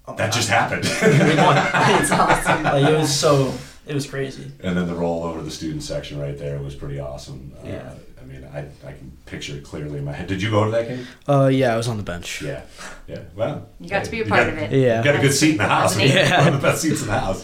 oh 0.08 0.16
That 0.16 0.32
God. 0.32 0.34
just 0.34 0.50
happened. 0.50 0.84
we 1.02 1.36
won. 1.36 1.56
That's 1.56 2.12
awesome. 2.12 2.64
like 2.64 2.86
it 2.86 2.98
was 2.98 3.14
so 3.16 3.54
it 3.88 3.94
was 3.94 4.06
crazy. 4.08 4.52
And 4.64 4.76
then 4.78 4.88
the 4.88 4.96
roll 4.96 5.24
over 5.24 5.42
the 5.42 5.52
student 5.52 5.84
section 5.84 6.20
right 6.20 6.38
there 6.38 6.60
was 6.60 6.76
pretty 6.76 7.00
awesome. 7.00 7.52
Yeah. 7.64 7.78
Uh, 7.78 7.96
I 8.22 8.26
mean, 8.28 8.44
I, 8.52 8.62
I 8.88 8.92
can 8.94 9.12
picture 9.28 9.56
it 9.56 9.64
clearly 9.64 10.00
in 10.00 10.06
my 10.06 10.12
head. 10.14 10.26
Did 10.26 10.42
you 10.42 10.50
go 10.50 10.66
to 10.66 10.72
that 10.72 10.88
game? 10.88 11.06
Uh, 11.28 11.46
yeah, 11.46 11.72
I 11.72 11.78
was 11.78 11.88
on 11.88 11.98
the 11.98 12.04
bench. 12.04 12.42
Yeah. 12.42 12.64
Yeah. 13.08 13.20
Well, 13.36 13.68
You 13.80 13.88
got 13.88 14.04
to 14.04 14.10
be 14.10 14.22
a 14.22 14.26
part 14.26 14.48
got- 14.48 14.54
of 14.54 14.58
it. 14.58 14.72
Yeah. 14.72 14.98
You 14.98 15.04
got 15.04 15.16
a 15.16 15.20
good 15.22 15.32
seat 15.34 15.52
in 15.52 15.58
the 15.58 15.68
house. 15.68 15.96
Yeah. 16.00 16.40
One 16.46 16.54
of 16.56 16.62
the 16.62 16.68
best 16.68 16.82
seats 16.82 17.02
in 17.02 17.08
the 17.08 17.20
house. 17.20 17.44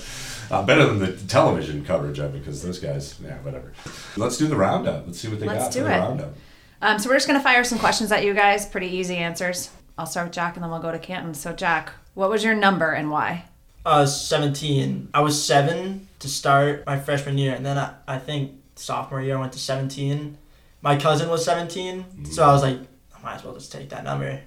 Uh, 0.52 0.64
better 0.66 0.86
than 0.86 1.00
the 1.00 1.14
television 1.28 1.84
coverage 1.86 2.20
of 2.20 2.36
it 2.36 2.40
because 2.40 2.62
those 2.62 2.78
guys, 2.80 3.16
yeah, 3.24 3.38
whatever. 3.40 3.72
Let's 4.18 4.38
do 4.38 4.48
the 4.48 4.56
roundup. 4.56 5.06
Let's 5.08 5.20
see 5.20 5.30
what 5.30 5.40
they 5.40 5.46
got. 5.46 5.54
Let's 5.54 5.66
got 5.66 5.74
do 5.74 5.80
for 5.80 5.86
the 5.86 5.96
it. 5.96 6.00
roundup. 6.00 6.34
Um, 6.82 7.00
so 7.00 7.10
we're 7.10 7.16
just 7.16 7.28
gonna 7.28 7.42
fire 7.42 7.64
some 7.64 7.80
questions 7.80 8.12
at 8.12 8.26
you 8.26 8.34
guys. 8.34 8.66
Pretty 8.66 8.88
easy 8.88 9.16
answers. 9.16 9.70
I'll 9.98 10.06
start 10.06 10.28
with 10.28 10.34
Jack 10.34 10.56
and 10.56 10.64
then 10.64 10.72
we'll 10.72 10.82
go 10.82 10.92
to 10.92 11.00
Canton. 11.00 11.34
So 11.34 11.54
Jack, 11.54 11.92
what 12.16 12.30
was 12.30 12.44
your 12.44 12.56
number 12.56 12.92
and 12.92 13.10
why? 13.12 13.46
I 13.86 14.02
was 14.02 14.20
17. 14.28 15.10
I 15.14 15.22
was 15.22 15.44
seven 15.44 16.08
to 16.20 16.28
start 16.28 16.86
my 16.86 17.00
freshman 17.00 17.38
year, 17.38 17.56
and 17.56 17.66
then 17.66 17.78
I, 17.80 17.96
I 18.08 18.20
think 18.20 18.52
sophomore 18.76 19.22
year 19.22 19.38
I 19.38 19.40
went 19.40 19.54
to 19.54 19.60
17. 19.60 20.38
My 20.82 20.98
cousin 20.98 21.30
was 21.30 21.44
17, 21.46 22.26
so 22.26 22.44
I 22.44 22.52
was 22.52 22.62
like, 22.62 22.78
I 23.18 23.22
might 23.24 23.36
as 23.36 23.44
well 23.44 23.54
just 23.54 23.72
take 23.72 23.90
that 23.90 24.04
number. 24.04 24.40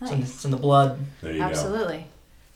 It's, 0.00 0.10
in, 0.10 0.20
Nice. 0.20 0.34
it's 0.34 0.44
in 0.44 0.50
the 0.50 0.56
blood. 0.56 0.98
There 1.20 1.32
you 1.32 1.38
go. 1.38 1.44
Absolutely. 1.44 2.06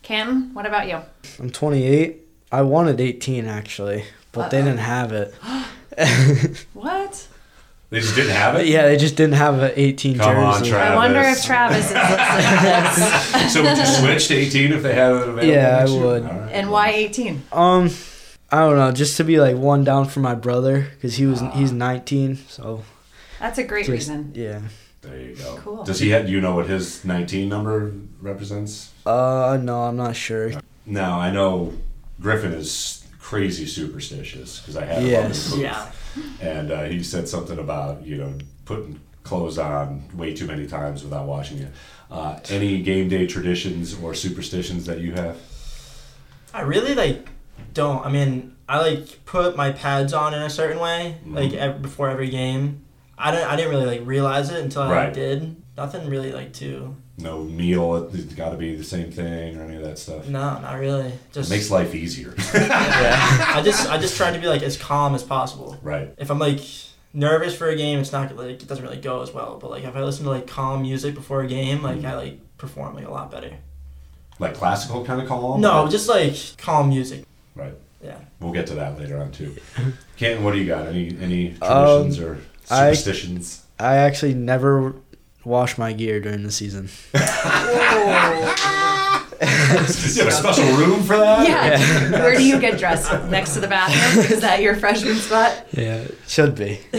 Canton, 0.03 0.55
what 0.55 0.64
about 0.66 0.88
you? 0.88 1.01
I'm 1.38 1.51
28. 1.51 2.25
I 2.52 2.62
wanted 2.62 3.00
18 3.00 3.46
actually, 3.46 4.04
but 4.32 4.50
they 4.50 4.59
Uh-oh. 4.61 4.64
didn't 4.66 4.80
have 4.80 5.12
it. 5.12 5.35
What? 6.74 7.26
They 7.88 8.00
just 8.00 8.16
didn't 8.16 8.35
have 8.35 8.56
it? 8.56 8.66
yeah, 8.66 8.82
they 8.88 8.96
just 8.96 9.16
didn't 9.16 9.35
have 9.37 9.61
an 9.62 9.72
18 9.76 10.18
Come 10.18 10.37
on, 10.37 10.59
jersey. 10.59 10.70
Travis. 10.70 10.90
I 10.90 10.94
wonder 10.96 11.20
if 11.20 11.44
Travis 11.44 11.87
is 11.87 11.92
listening. 13.32 13.48
so 13.48 13.62
would 13.62 13.78
you 13.78 13.87
switch 13.87 14.28
to 14.28 14.35
18 14.35 14.72
if 14.72 14.82
they 14.82 14.94
had 14.94 15.12
it 15.12 15.28
available? 15.28 15.44
Yeah, 15.44 15.85
I 15.87 15.90
would. 15.90 16.22
All 16.24 16.28
right. 16.40 16.52
And 16.52 16.70
why 16.70 16.90
18? 16.90 17.42
Um, 17.52 17.90
I 18.50 18.61
don't 18.61 18.76
know, 18.76 18.90
just 18.92 19.16
to 19.18 19.24
be 19.24 19.38
like 19.40 19.56
one 19.56 19.85
down 19.85 20.06
from 20.06 20.22
my 20.24 20.35
brother 20.35 20.88
because 20.96 21.14
he 21.16 21.26
was 21.26 21.40
he's 21.54 21.70
19. 21.72 22.37
So 22.48 22.82
That's 23.38 23.59
a 23.59 23.64
great 23.64 23.87
just, 23.87 23.90
reason. 23.90 24.32
yeah. 24.35 24.62
There 25.02 25.20
you 25.20 25.37
go. 25.37 25.56
Cool. 25.59 25.85
Does 25.85 26.00
he 26.00 26.09
have, 26.11 26.26
do 26.26 26.32
you 26.32 26.40
know 26.40 26.56
what 26.56 26.66
his 26.66 27.04
19 27.04 27.48
number 27.48 27.92
represents? 28.20 28.92
Uh, 29.06 29.56
no, 29.62 29.82
I'm 29.85 29.96
not 29.96 30.16
sure. 30.16 30.52
Now, 30.85 31.20
I 31.20 31.30
know 31.30 31.72
Griffin 32.20 32.52
is 32.52 33.05
crazy 33.20 33.66
superstitious 33.66 34.61
because 34.61 34.76
I 34.76 34.85
had 34.85 35.02
him 35.02 35.09
Yes. 35.09 35.52
on 35.52 35.59
the 35.59 35.64
Yeah. 35.64 35.87
and 36.40 36.70
uh, 36.70 36.85
he 36.85 37.02
said 37.02 37.29
something 37.29 37.59
about 37.59 38.07
you 38.07 38.16
know 38.16 38.35
putting 38.64 39.00
clothes 39.24 39.59
on 39.59 40.05
way 40.16 40.33
too 40.35 40.46
many 40.46 40.66
times 40.66 41.02
without 41.02 41.26
washing 41.26 41.59
it. 41.59 41.72
Uh, 42.11 42.38
any 42.50 42.81
game 42.83 43.09
day 43.09 43.26
traditions 43.26 43.96
or 44.00 44.14
superstitions 44.14 44.87
that 44.87 45.00
you 45.00 45.12
have? 45.14 45.37
I 46.55 46.61
really 46.62 46.94
like 46.94 47.29
don't. 47.74 48.05
I 48.07 48.11
mean, 48.11 48.55
I 48.68 48.79
like 48.81 49.24
put 49.24 49.57
my 49.57 49.72
pads 49.72 50.12
on 50.12 50.33
in 50.33 50.40
a 50.42 50.50
certain 50.50 50.79
way, 50.79 51.16
like 51.26 51.50
Mhm. 51.50 51.57
ev- 51.57 51.83
before 51.83 52.09
every 52.09 52.29
game. 52.31 52.83
I 53.18 53.31
didn't. 53.33 53.48
I 53.48 53.57
didn't 53.57 53.70
really 53.72 53.87
like 53.87 54.02
realize 54.07 54.50
it 54.50 54.62
until 54.62 54.83
I 54.83 54.90
Right. 54.92 55.12
did. 55.12 55.57
Nothing 55.76 56.08
really 56.08 56.32
like 56.32 56.52
too. 56.52 56.96
No 57.18 57.42
meal, 57.44 58.08
it's 58.12 58.34
got 58.34 58.50
to 58.50 58.56
be 58.56 58.76
the 58.76 58.84
same 58.84 59.10
thing 59.10 59.58
or 59.58 59.62
any 59.64 59.76
of 59.76 59.82
that 59.82 59.98
stuff. 59.98 60.26
No, 60.26 60.58
not 60.60 60.78
really. 60.78 61.08
It 61.08 61.18
Just 61.32 61.50
makes 61.50 61.70
life 61.70 61.94
easier. 61.94 62.34
yeah. 62.54 63.52
I 63.54 63.62
just 63.64 63.88
I 63.90 63.98
just 63.98 64.16
try 64.16 64.32
to 64.32 64.38
be 64.38 64.46
like 64.48 64.62
as 64.62 64.76
calm 64.76 65.14
as 65.14 65.22
possible. 65.22 65.78
right. 65.82 66.12
If 66.18 66.30
I'm 66.30 66.38
like 66.38 66.60
nervous 67.12 67.54
for 67.56 67.68
a 67.68 67.76
game, 67.76 67.98
it's 67.98 68.12
not 68.12 68.34
like 68.36 68.62
it 68.62 68.66
doesn't 68.68 68.84
really 68.84 68.96
go 69.00 69.22
as 69.22 69.32
well. 69.32 69.58
But 69.60 69.70
like 69.70 69.84
if 69.84 69.94
I 69.96 70.02
listen 70.02 70.24
to 70.24 70.30
like 70.30 70.46
calm 70.46 70.82
music 70.82 71.14
before 71.14 71.42
a 71.42 71.46
game, 71.46 71.82
like 71.82 72.04
I 72.04 72.14
like 72.16 72.40
perform 72.58 72.94
like 72.94 73.06
a 73.06 73.10
lot 73.10 73.30
better. 73.30 73.52
Like 74.38 74.54
classical 74.54 75.04
kind 75.04 75.20
of 75.20 75.28
calm? 75.28 75.60
No, 75.60 75.88
just 75.88 76.08
like 76.08 76.34
calm 76.58 76.88
music. 76.90 77.24
Right. 77.54 77.74
Yeah. 78.02 78.18
We'll 78.40 78.52
get 78.52 78.66
to 78.68 78.74
that 78.74 78.98
later 78.98 79.18
on 79.18 79.30
too. 79.32 79.56
Canton, 80.16 80.44
what 80.44 80.52
do 80.52 80.58
you 80.58 80.66
got? 80.66 80.86
Any 80.86 81.16
any 81.20 81.50
Um, 81.62 82.04
traditions 82.10 82.20
or 82.20 82.38
I- 82.70 82.92
superstitions? 82.92 83.62
I 83.78 83.96
actually 83.96 84.32
never 84.32 84.94
wash 85.46 85.78
my 85.78 85.92
gear 85.92 86.18
during 86.20 86.42
the 86.42 86.50
season. 86.50 86.88
you 87.14 87.20
have 87.20 87.68
a 90.28 90.32
special 90.32 90.64
room 90.76 91.02
for 91.04 91.16
that? 91.16 91.48
Yeah. 91.48 92.11
Where 92.20 92.37
do 92.37 92.44
you 92.44 92.59
get 92.59 92.78
dressed? 92.78 93.12
Next 93.30 93.54
to 93.54 93.61
the 93.61 93.68
bathroom? 93.68 94.24
Is 94.24 94.40
that 94.40 94.61
your 94.61 94.74
freshman 94.74 95.14
spot? 95.14 95.64
Yeah, 95.72 96.04
should 96.26 96.56
be. 96.56 96.80
Uh, 96.92 96.98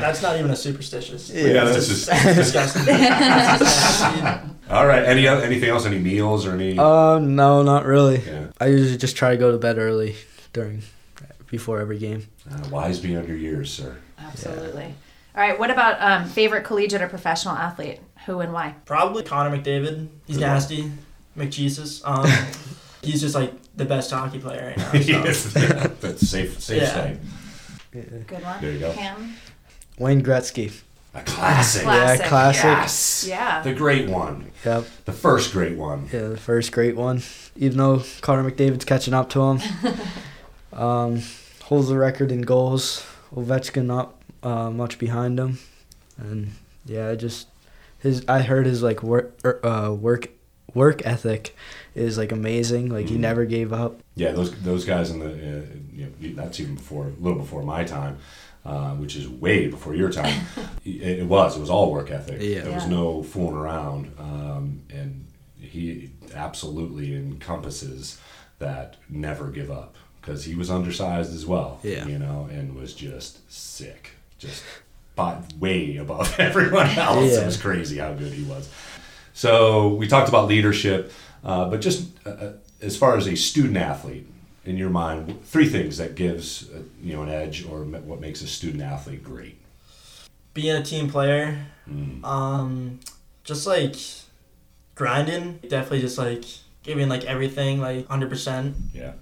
that's 0.00 0.22
not 0.22 0.38
even 0.38 0.52
a 0.52 0.56
superstitious. 0.56 1.28
Yeah, 1.30 1.64
that's 1.64 1.88
just 1.88 2.08
disgusting. 2.36 2.88
all 4.70 4.86
right. 4.86 5.02
Any 5.04 5.26
anything 5.26 5.70
else? 5.70 5.84
Any 5.84 5.98
meals 5.98 6.46
or 6.46 6.54
any? 6.54 6.78
Um, 6.78 7.34
no, 7.34 7.62
not 7.62 7.84
really. 7.84 8.20
yeah. 8.20 8.46
I 8.60 8.66
usually 8.66 8.96
just 8.96 9.16
try 9.16 9.32
to 9.32 9.36
go 9.36 9.50
to 9.50 9.58
bed 9.58 9.78
early 9.78 10.14
during, 10.52 10.82
before 11.50 11.80
every 11.80 11.98
game. 11.98 12.28
Uh, 12.48 12.62
wise 12.70 13.00
beyond 13.00 13.26
your 13.26 13.36
years, 13.36 13.72
sir. 13.72 13.96
Absolutely. 14.18 14.94
All 15.34 15.40
right. 15.42 15.58
What 15.58 15.70
about 15.70 16.00
um, 16.00 16.28
favorite 16.28 16.64
collegiate 16.64 17.00
or 17.02 17.08
professional 17.08 17.54
athlete? 17.54 18.00
Who 18.26 18.40
and 18.40 18.52
why? 18.52 18.74
Probably 18.84 19.22
Connor 19.22 19.56
McDavid. 19.56 20.08
He's 20.26 20.36
Good 20.36 20.42
one. 20.42 20.52
nasty. 20.52 20.92
McJesus. 21.36 22.02
Um, 22.04 22.26
he's 23.02 23.20
just 23.20 23.34
like 23.34 23.52
the 23.74 23.84
best 23.84 24.10
hockey 24.10 24.38
player 24.38 24.66
right 24.68 24.76
now. 24.76 24.92
So. 24.92 24.98
yes. 24.98 25.54
Yeah, 25.56 25.86
that's 26.00 26.28
safe. 26.28 26.60
Safe 26.60 26.82
Yeah. 26.82 26.90
stay. 26.90 27.18
Good 27.92 28.42
one. 28.42 28.60
There 28.60 28.72
you 28.72 28.78
go. 28.78 28.92
Cam? 28.92 29.34
Wayne 29.98 30.22
Gretzky. 30.22 30.72
A 31.14 31.20
classic. 31.22 31.82
Classic. 31.82 32.20
Yeah, 32.22 32.28
classic. 32.28 32.64
Yes. 32.64 33.26
Yeah. 33.28 33.62
The 33.62 33.74
great 33.74 34.08
one. 34.08 34.50
Yep. 34.64 34.86
The 35.04 35.12
first 35.12 35.52
great 35.52 35.76
one. 35.76 36.08
Yeah, 36.12 36.28
the 36.28 36.38
first 36.38 36.72
great 36.72 36.96
one. 36.96 37.22
Even 37.56 37.76
though 37.78 38.02
Connor 38.22 38.50
McDavid's 38.50 38.86
catching 38.86 39.12
up 39.12 39.28
to 39.30 39.42
him. 39.42 39.60
um, 40.72 41.22
holds 41.64 41.88
the 41.88 41.98
record 41.98 42.32
in 42.32 42.42
goals. 42.42 43.04
Ovechkin 43.34 43.84
not 43.86 44.14
uh, 44.42 44.70
much 44.70 44.98
behind 44.98 45.38
him. 45.38 45.58
And 46.18 46.52
yeah, 46.84 47.08
I 47.10 47.16
just 47.16 47.48
his 47.98 48.24
I 48.28 48.42
heard 48.42 48.66
his 48.66 48.82
like 48.82 49.02
work 49.02 49.38
er, 49.44 49.60
uh, 49.64 49.92
work 49.92 50.28
work 50.74 51.04
ethic 51.06 51.54
is 51.94 52.16
like 52.18 52.32
amazing. 52.32 52.88
Like 52.88 53.08
he 53.08 53.16
Mhm. 53.16 53.20
never 53.20 53.44
gave 53.44 53.72
up. 53.72 54.00
Yeah, 54.14 54.32
those 54.32 54.52
those 54.62 54.84
guys 54.84 55.10
in 55.10 55.18
the 55.20 55.26
uh, 55.32 55.62
you 55.92 56.06
know, 56.06 56.34
that's 56.42 56.60
even 56.60 56.74
before 56.76 57.06
a 57.06 57.22
little 57.22 57.38
before 57.38 57.62
my 57.62 57.84
time, 57.84 58.18
uh, 58.64 58.92
which 58.92 59.16
is 59.16 59.28
way 59.28 59.68
before 59.68 59.94
your 59.94 60.10
time. 60.10 60.46
it, 60.84 61.20
it 61.20 61.26
was 61.26 61.56
it 61.56 61.60
was 61.60 61.70
all 61.70 61.92
work 61.92 62.10
ethic. 62.10 62.40
Yeah. 62.40 62.62
There 62.62 62.72
was 62.74 62.86
no 62.86 63.22
fooling 63.22 63.56
around, 63.56 64.12
um, 64.18 64.82
and 64.90 65.26
he 65.58 66.10
absolutely 66.34 67.14
encompasses 67.14 68.18
that 68.58 68.96
never 69.08 69.48
give 69.48 69.70
up 69.70 69.96
because 70.20 70.44
he 70.44 70.54
was 70.54 70.70
undersized 70.70 71.34
as 71.34 71.44
well. 71.46 71.80
Yeah. 71.82 72.06
you 72.06 72.18
know, 72.18 72.48
and 72.50 72.74
was 72.74 72.94
just 72.94 73.50
sick, 73.52 74.10
just 74.42 74.62
by, 75.16 75.38
way 75.58 75.96
above 75.96 76.34
everyone 76.38 76.88
else. 76.98 77.32
It 77.32 77.46
was 77.46 77.56
crazy 77.56 77.98
how 77.98 78.12
good 78.12 78.32
he 78.32 78.42
was. 78.44 78.68
So 79.34 79.88
we 79.94 80.06
talked 80.08 80.28
about 80.28 80.48
leadership, 80.48 81.10
uh, 81.44 81.68
but 81.70 81.80
just 81.80 82.08
uh, 82.26 82.30
uh, 82.30 82.52
as 82.82 82.96
far 82.96 83.16
as 83.16 83.26
a 83.26 83.34
student 83.36 83.76
athlete, 83.78 84.26
in 84.64 84.76
your 84.76 84.90
mind, 84.90 85.42
three 85.44 85.68
things 85.68 85.96
that 85.98 86.14
gives 86.14 86.70
uh, 86.70 86.82
you 87.02 87.14
know 87.14 87.22
an 87.22 87.28
edge 87.30 87.64
or 87.66 87.82
what 87.84 88.20
makes 88.20 88.42
a 88.42 88.46
student 88.46 88.82
athlete 88.82 89.24
great. 89.24 89.56
Being 90.54 90.76
a 90.76 90.82
team 90.82 91.08
player, 91.08 91.66
Mm. 91.90 92.22
um, 92.24 93.00
just 93.42 93.66
like 93.66 93.96
grinding, 94.94 95.58
definitely 95.68 96.00
just 96.00 96.16
like 96.18 96.44
giving 96.84 97.08
like 97.08 97.24
everything, 97.24 97.80
like 97.80 98.06
hundred 98.06 98.28
percent, 98.30 98.76
Yeah, 98.94 99.12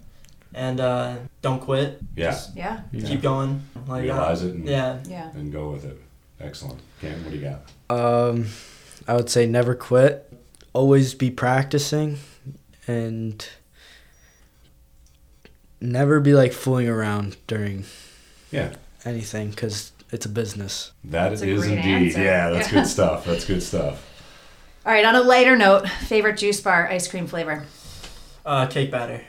and 0.55 0.81
uh, 0.81 1.17
don't 1.43 1.61
quit. 1.61 2.01
yeah. 2.17 2.31
Just 2.31 2.57
Yeah. 2.57 2.81
Yeah. 2.93 3.09
keep 3.09 3.23
going. 3.23 3.63
Like 3.87 4.01
uh, 4.03 4.05
Realize 4.05 4.43
it 4.43 4.55
and, 4.55 4.67
yeah, 4.69 4.99
Yeah. 5.09 5.31
and 5.35 5.53
go 5.53 5.71
with 5.71 5.85
it. 5.85 5.99
Excellent. 6.41 6.81
Cam, 7.01 7.23
what 7.25 7.31
do 7.33 7.39
you 7.39 7.43
got? 7.89 7.95
Um, 7.97 8.47
I 9.09 9.15
would 9.15 9.29
say 9.31 9.47
never 9.47 9.75
quit. 9.75 10.33
Always 10.73 11.15
be 11.15 11.31
practicing, 11.31 12.19
and 12.87 13.47
never 15.81 16.21
be 16.21 16.35
like 16.35 16.53
fooling 16.53 16.89
around 16.89 17.37
during 17.47 17.85
Yeah, 18.51 18.75
anything 19.05 19.51
because 19.51 19.93
it's 20.13 20.27
a 20.27 20.29
business. 20.29 20.93
that 21.05 21.31
That's 21.31 21.43
is 21.43 21.67
indeed. 21.67 21.85
answer. 22.09 22.23
Yeah, 22.23 22.51
that's 22.51 22.69
Yeah. 22.73 22.75
good 22.83 22.87
stuff. 22.89 23.25
That's 23.25 23.45
good 23.45 23.63
stuff. 23.63 24.07
All 24.87 24.93
right. 24.93 25.05
On 25.05 25.15
a 25.15 25.21
lighter 25.23 25.57
note, 25.57 25.89
favorite 25.89 26.37
juice 26.39 26.61
bar 26.61 26.89
ice 26.89 27.07
cream 27.09 27.27
flavor. 27.27 27.65
uh, 28.47 28.67
cake 28.67 28.91
batter. 28.91 29.23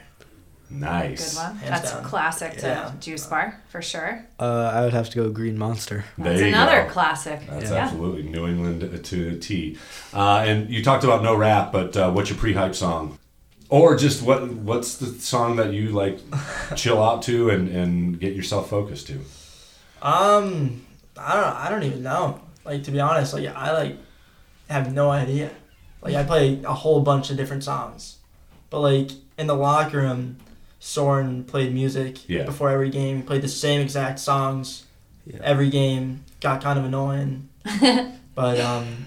Nice. 0.80 1.34
Good 1.34 1.42
one. 1.42 1.56
Hands 1.56 1.70
That's 1.70 1.92
down. 1.92 2.04
classic 2.04 2.56
to 2.58 2.66
Yeah. 2.66 2.92
juice 3.00 3.26
bar 3.26 3.60
for 3.68 3.82
sure. 3.82 4.24
Uh, 4.40 4.70
I 4.74 4.80
would 4.82 4.92
have 4.92 5.10
to 5.10 5.16
go 5.16 5.28
Green 5.30 5.58
Monster. 5.58 6.04
That's 6.18 6.40
you 6.40 6.46
another 6.46 6.84
go. 6.84 6.88
classic. 6.90 7.40
That's 7.48 7.70
yeah. 7.70 7.76
absolutely 7.76 8.22
New 8.24 8.46
England 8.48 9.04
to 9.04 9.28
a 9.28 9.36
T. 9.36 9.78
Uh, 10.14 10.44
and 10.46 10.70
you 10.70 10.82
talked 10.82 11.04
about 11.04 11.22
no 11.22 11.34
rap, 11.34 11.72
but 11.72 11.96
uh, 11.96 12.10
what's 12.10 12.30
your 12.30 12.38
pre-hype 12.38 12.74
song? 12.74 13.18
Or 13.68 13.96
just 13.96 14.22
what 14.22 14.46
what's 14.48 14.96
the 14.96 15.06
song 15.06 15.56
that 15.56 15.72
you 15.72 15.88
like 15.90 16.18
chill 16.76 17.02
out 17.02 17.22
to 17.22 17.50
and, 17.50 17.68
and 17.68 18.20
get 18.20 18.34
yourself 18.34 18.68
focused 18.68 19.06
to? 19.08 19.20
Um, 20.02 20.84
I 21.16 21.34
don't. 21.34 21.56
I 21.56 21.68
don't 21.70 21.82
even 21.82 22.02
know. 22.02 22.40
Like 22.64 22.84
to 22.84 22.90
be 22.90 23.00
honest, 23.00 23.34
like 23.34 23.46
I 23.48 23.72
like 23.72 23.96
have 24.68 24.92
no 24.92 25.10
idea. 25.10 25.50
Like 26.02 26.14
I 26.14 26.24
play 26.24 26.60
a 26.64 26.72
whole 26.74 27.00
bunch 27.00 27.30
of 27.30 27.36
different 27.36 27.64
songs, 27.64 28.16
but 28.70 28.80
like 28.80 29.10
in 29.38 29.46
the 29.46 29.54
locker 29.54 29.98
room, 29.98 30.36
Soren 30.84 31.44
played 31.44 31.72
music 31.72 32.28
Yeah. 32.28 32.42
before 32.42 32.68
every 32.68 32.90
game. 32.90 33.18
He 33.18 33.22
played 33.22 33.40
the 33.42 33.48
same 33.48 33.80
exact 33.80 34.18
songs 34.18 34.84
Yeah. 35.24 35.38
every 35.44 35.70
game. 35.70 36.24
Got 36.40 36.60
kind 36.60 36.76
of 36.76 36.84
annoying, 36.84 37.48
but 38.34 38.58
um, 38.58 39.06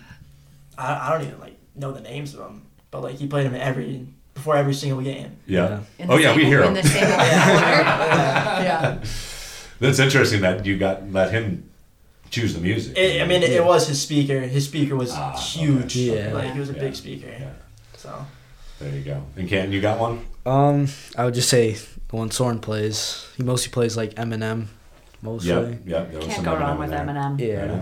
I, 0.77 1.09
I 1.09 1.11
don't 1.11 1.27
even 1.27 1.39
like 1.41 1.57
know 1.75 1.91
the 1.91 1.99
names 1.99 2.33
of 2.33 2.39
them. 2.39 2.61
But 2.91 3.03
like 3.03 3.15
he 3.15 3.27
played 3.27 3.45
them 3.45 3.55
every 3.55 4.07
before 4.33 4.55
every 4.55 4.73
single 4.73 5.01
game. 5.01 5.35
Yeah. 5.47 5.81
In 5.99 6.09
Oh 6.09 6.15
yeah, 6.17 6.29
same- 6.29 6.38
we 6.38 6.45
hear 6.45 6.61
in 6.61 6.67
him. 6.69 6.73
the 6.75 6.83
same 6.83 7.03
order. 7.11 7.17
Yeah. 7.17 8.63
yeah. 8.63 9.03
That's 9.81 9.99
interesting 9.99 10.39
that 10.41 10.65
you 10.65 10.77
got 10.77 11.11
let 11.11 11.31
him 11.33 11.69
choose 12.29 12.53
the 12.53 12.61
music. 12.61 12.97
It, 12.97 13.21
I 13.21 13.25
mean, 13.27 13.43
it, 13.43 13.49
it 13.49 13.65
was 13.65 13.85
his 13.89 14.01
speaker. 14.01 14.39
His 14.39 14.63
speaker 14.63 14.95
was 14.95 15.11
Ah, 15.13 15.33
okay. 15.33 15.41
huge. 15.59 15.97
Yeah. 15.97 16.31
Like 16.31 16.53
he 16.53 16.59
was 16.59 16.69
a 16.69 16.73
Yeah. 16.73 16.79
big 16.79 16.95
speaker. 16.95 17.27
Yeah. 17.27 17.49
So. 17.97 18.25
There 18.79 18.93
you 18.93 19.01
go. 19.03 19.23
And 19.38 19.47
Canton, 19.47 19.71
you 19.71 19.81
got 19.81 19.99
one? 19.99 20.25
Um, 20.45 20.88
I 21.17 21.25
would 21.25 21.33
just 21.33 21.49
say 21.49 21.73
the 21.73 22.15
one 22.15 22.29
Soren 22.31 22.59
plays. 22.59 23.27
He 23.38 23.43
mostly 23.43 23.71
plays 23.71 23.95
like 23.97 24.13
Eminem, 24.15 24.67
mostly. 25.21 25.49
Yep. 25.49 25.79
Yep. 25.85 26.09
There 26.11 26.17
was 26.17 26.25
Can't 26.27 26.35
some 26.35 26.45
go 26.45 26.57
wrong 26.57 26.77
with 26.79 26.89
there. 26.89 26.99
Eminem. 26.99 27.39
I 27.39 27.43
Yeah. 27.43 27.81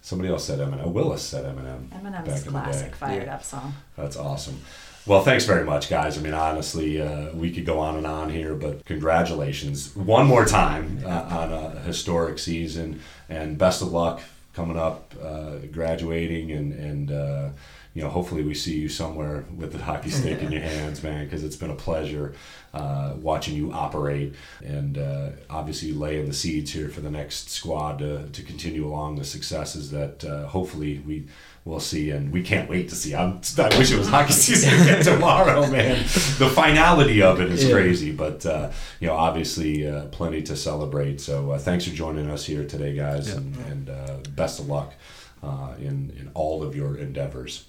Somebody 0.00 0.30
else 0.30 0.44
said 0.44 0.58
Eminem. 0.60 0.92
Willis 0.92 1.22
said 1.22 1.44
Eminem. 1.44 1.88
Eminem's 1.90 2.26
Back 2.28 2.38
in 2.38 2.44
the 2.44 2.50
classic 2.50 2.90
day. 2.92 2.96
fired 2.96 3.22
Yeah. 3.26 3.34
up 3.34 3.44
song. 3.44 3.74
That's 3.96 4.16
awesome. 4.16 4.60
Well, 5.06 5.22
thanks 5.22 5.44
very 5.44 5.64
much, 5.64 5.88
guys. 5.88 6.18
I 6.18 6.20
mean, 6.20 6.34
honestly, 6.34 7.00
uh, 7.00 7.30
we 7.32 7.50
could 7.50 7.64
go 7.64 7.78
on 7.78 7.96
and 7.96 8.06
on 8.06 8.28
here, 8.30 8.54
but 8.54 8.84
congratulations 8.84 9.94
one 9.96 10.26
more 10.26 10.44
time 10.44 11.02
uh, 11.04 11.08
on 11.08 11.52
a 11.52 11.80
historic 11.80 12.38
season, 12.38 13.00
and 13.28 13.56
best 13.56 13.80
of 13.82 13.88
luck 13.92 14.20
coming 14.58 14.76
up, 14.76 15.14
uh, 15.22 15.58
graduating, 15.70 16.50
and 16.50 16.72
and 16.72 17.12
uh, 17.12 17.48
you 17.94 18.02
know, 18.02 18.10
hopefully 18.10 18.42
we 18.42 18.54
see 18.54 18.76
you 18.76 18.88
somewhere 18.88 19.44
with 19.56 19.72
the 19.72 19.78
hockey 19.78 20.10
stick 20.10 20.42
in 20.42 20.50
your 20.50 20.60
hands, 20.60 21.00
man, 21.02 21.24
because 21.24 21.44
it's 21.44 21.54
been 21.54 21.70
a 21.70 21.76
pleasure 21.76 22.34
uh, 22.74 23.14
watching 23.16 23.54
you 23.54 23.72
operate, 23.72 24.34
and 24.64 24.98
uh, 24.98 25.30
obviously 25.48 25.92
laying 25.92 26.26
the 26.26 26.34
seeds 26.34 26.72
here 26.72 26.88
for 26.88 27.00
the 27.00 27.10
next 27.10 27.50
squad 27.50 28.00
to 28.00 28.28
to 28.30 28.42
continue 28.42 28.84
along 28.84 29.14
the 29.14 29.24
successes 29.24 29.92
that 29.92 30.24
uh, 30.24 30.48
hopefully 30.48 30.98
we 31.06 31.28
we'll 31.68 31.80
see, 31.80 32.10
and 32.10 32.32
we 32.32 32.42
can't 32.42 32.68
wait 32.68 32.88
to 32.88 32.94
see. 32.94 33.14
I'm, 33.14 33.40
I 33.58 33.78
wish 33.78 33.92
it 33.92 33.98
was 33.98 34.08
hockey 34.08 34.32
season 34.44 34.72
again 34.80 35.02
tomorrow, 35.04 35.66
man. 35.70 35.98
The 36.38 36.50
finality 36.54 37.22
of 37.22 37.40
it 37.40 37.50
is 37.50 37.64
Yeah. 37.64 37.72
crazy, 37.74 38.10
but 38.12 38.44
uh, 38.46 38.70
you 39.00 39.06
know, 39.08 39.14
obviously, 39.14 39.86
uh, 39.88 40.06
plenty 40.06 40.42
to 40.42 40.56
celebrate. 40.56 41.20
So, 41.20 41.52
uh, 41.52 41.58
thanks 41.58 41.84
for 41.84 41.94
joining 41.94 42.30
us 42.30 42.44
here 42.46 42.64
today, 42.64 42.94
guys, 42.96 43.28
Yeah. 43.28 43.36
and, 43.36 43.56
and 43.70 43.90
uh, 43.90 44.16
best 44.34 44.58
of 44.60 44.68
luck 44.68 44.94
uh, 45.42 45.74
in 45.78 46.12
in 46.18 46.30
all 46.34 46.62
of 46.62 46.74
your 46.74 46.96
endeavors. 46.96 47.64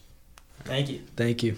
Thank 0.63 0.89
you. 0.89 1.01
Thank 1.15 1.43
you. 1.43 1.55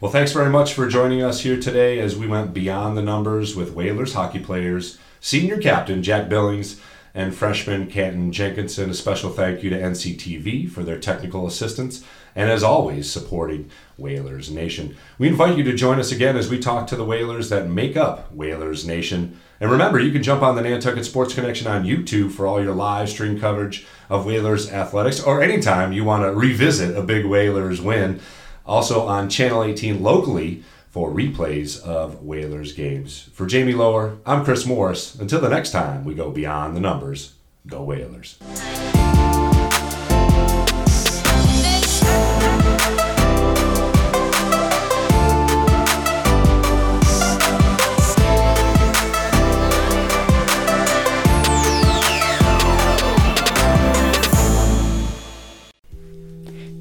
Well, 0.00 0.10
thanks 0.10 0.32
very 0.32 0.50
much 0.50 0.74
for 0.74 0.88
joining 0.88 1.22
us 1.22 1.40
here 1.42 1.58
today 1.60 2.00
as 2.00 2.16
we 2.16 2.26
went 2.26 2.52
beyond 2.52 2.96
the 2.98 3.02
numbers 3.02 3.54
with 3.54 3.72
Whalers 3.72 4.14
hockey 4.14 4.40
players, 4.40 4.98
senior 5.20 5.58
captain 5.58 6.02
Jack 6.02 6.28
Billings, 6.28 6.80
and 7.14 7.34
freshman 7.34 7.86
Canton 7.86 8.32
Jenkinson. 8.32 8.90
A 8.90 8.94
special 8.94 9.30
thank 9.30 9.62
you 9.62 9.70
to 9.70 9.78
NCTV 9.78 10.70
for 10.70 10.82
their 10.82 10.98
technical 10.98 11.46
assistance 11.46 12.04
and, 12.34 12.50
as 12.50 12.62
always, 12.62 13.10
supporting 13.10 13.70
Whalers 13.98 14.50
Nation. 14.50 14.96
We 15.18 15.28
invite 15.28 15.58
you 15.58 15.64
to 15.64 15.74
join 15.74 16.00
us 16.00 16.12
again 16.12 16.36
as 16.36 16.48
we 16.48 16.58
talk 16.58 16.86
to 16.86 16.96
the 16.96 17.04
Whalers 17.04 17.50
that 17.50 17.68
make 17.68 17.96
up 17.96 18.32
Whalers 18.32 18.86
Nation. 18.86 19.38
And 19.60 19.70
remember, 19.70 20.00
you 20.00 20.10
can 20.10 20.22
jump 20.22 20.42
on 20.42 20.56
the 20.56 20.62
Nantucket 20.62 21.04
Sports 21.04 21.34
Connection 21.34 21.66
on 21.66 21.84
YouTube 21.84 22.32
for 22.32 22.46
all 22.46 22.62
your 22.62 22.74
live 22.74 23.08
stream 23.08 23.38
coverage 23.38 23.86
of 24.08 24.24
Whalers 24.24 24.72
athletics, 24.72 25.22
or 25.22 25.42
anytime 25.42 25.92
you 25.92 26.04
want 26.04 26.22
to 26.24 26.32
revisit 26.32 26.96
a 26.96 27.02
big 27.02 27.26
Whalers 27.26 27.80
win. 27.80 28.20
Also 28.64 29.06
on 29.06 29.28
Channel 29.28 29.64
18 29.64 30.02
locally 30.02 30.62
for 30.92 31.10
replays 31.10 31.82
of 31.82 32.22
Whalers 32.22 32.74
games. 32.74 33.30
For 33.32 33.46
Jami 33.46 33.72
Lower, 33.72 34.18
I'm 34.26 34.44
Chris 34.44 34.66
Morris. 34.66 35.14
Until 35.14 35.40
the 35.40 35.48
next 35.48 35.70
time 35.70 36.04
we 36.04 36.14
go 36.14 36.30
beyond 36.30 36.76
the 36.76 36.80
numbers, 36.80 37.32
go 37.66 37.82
Whalers. 37.82 38.38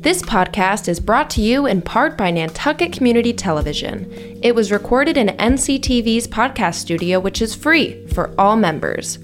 This 0.01 0.21
podcast 0.23 0.87
is 0.87 0.99
brought 0.99 1.29
to 1.29 1.41
you 1.41 1.67
in 1.67 1.83
part 1.83 2.17
by 2.17 2.31
Nantucket 2.31 2.91
Community 2.91 3.33
Television. 3.33 4.11
It 4.41 4.55
was 4.55 4.71
recorded 4.71 5.15
in 5.15 5.27
NCTV's 5.27 6.27
podcast 6.27 6.73
studio, 6.73 7.19
which 7.19 7.39
is 7.39 7.53
free 7.53 8.07
for 8.07 8.33
all 8.35 8.55
members. 8.55 9.19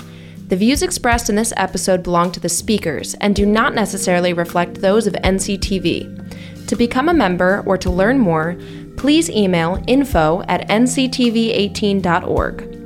The 0.50 0.56
views 0.56 0.84
expressed 0.84 1.32
in 1.32 1.36
this 1.36 1.52
episode 1.58 2.04
belong 2.04 2.32
to 2.34 2.40
the 2.40 2.48
speakers 2.48 3.16
and 3.16 3.36
do 3.36 3.44
not 3.44 3.74
necessarily 3.74 4.34
reflect 4.34 4.76
those 4.76 5.08
of 5.08 5.16
NCTV. 5.16 6.68
To 6.68 6.76
become 6.76 7.10
a 7.10 7.13
member 7.13 7.63
or 7.66 7.80
to 7.80 7.90
learn 7.90 8.20
more, 8.20 8.56
please 8.98 9.32
email 9.32 9.84
info 9.88 10.44
at 10.48 10.70
nctv18.org. 10.70 12.77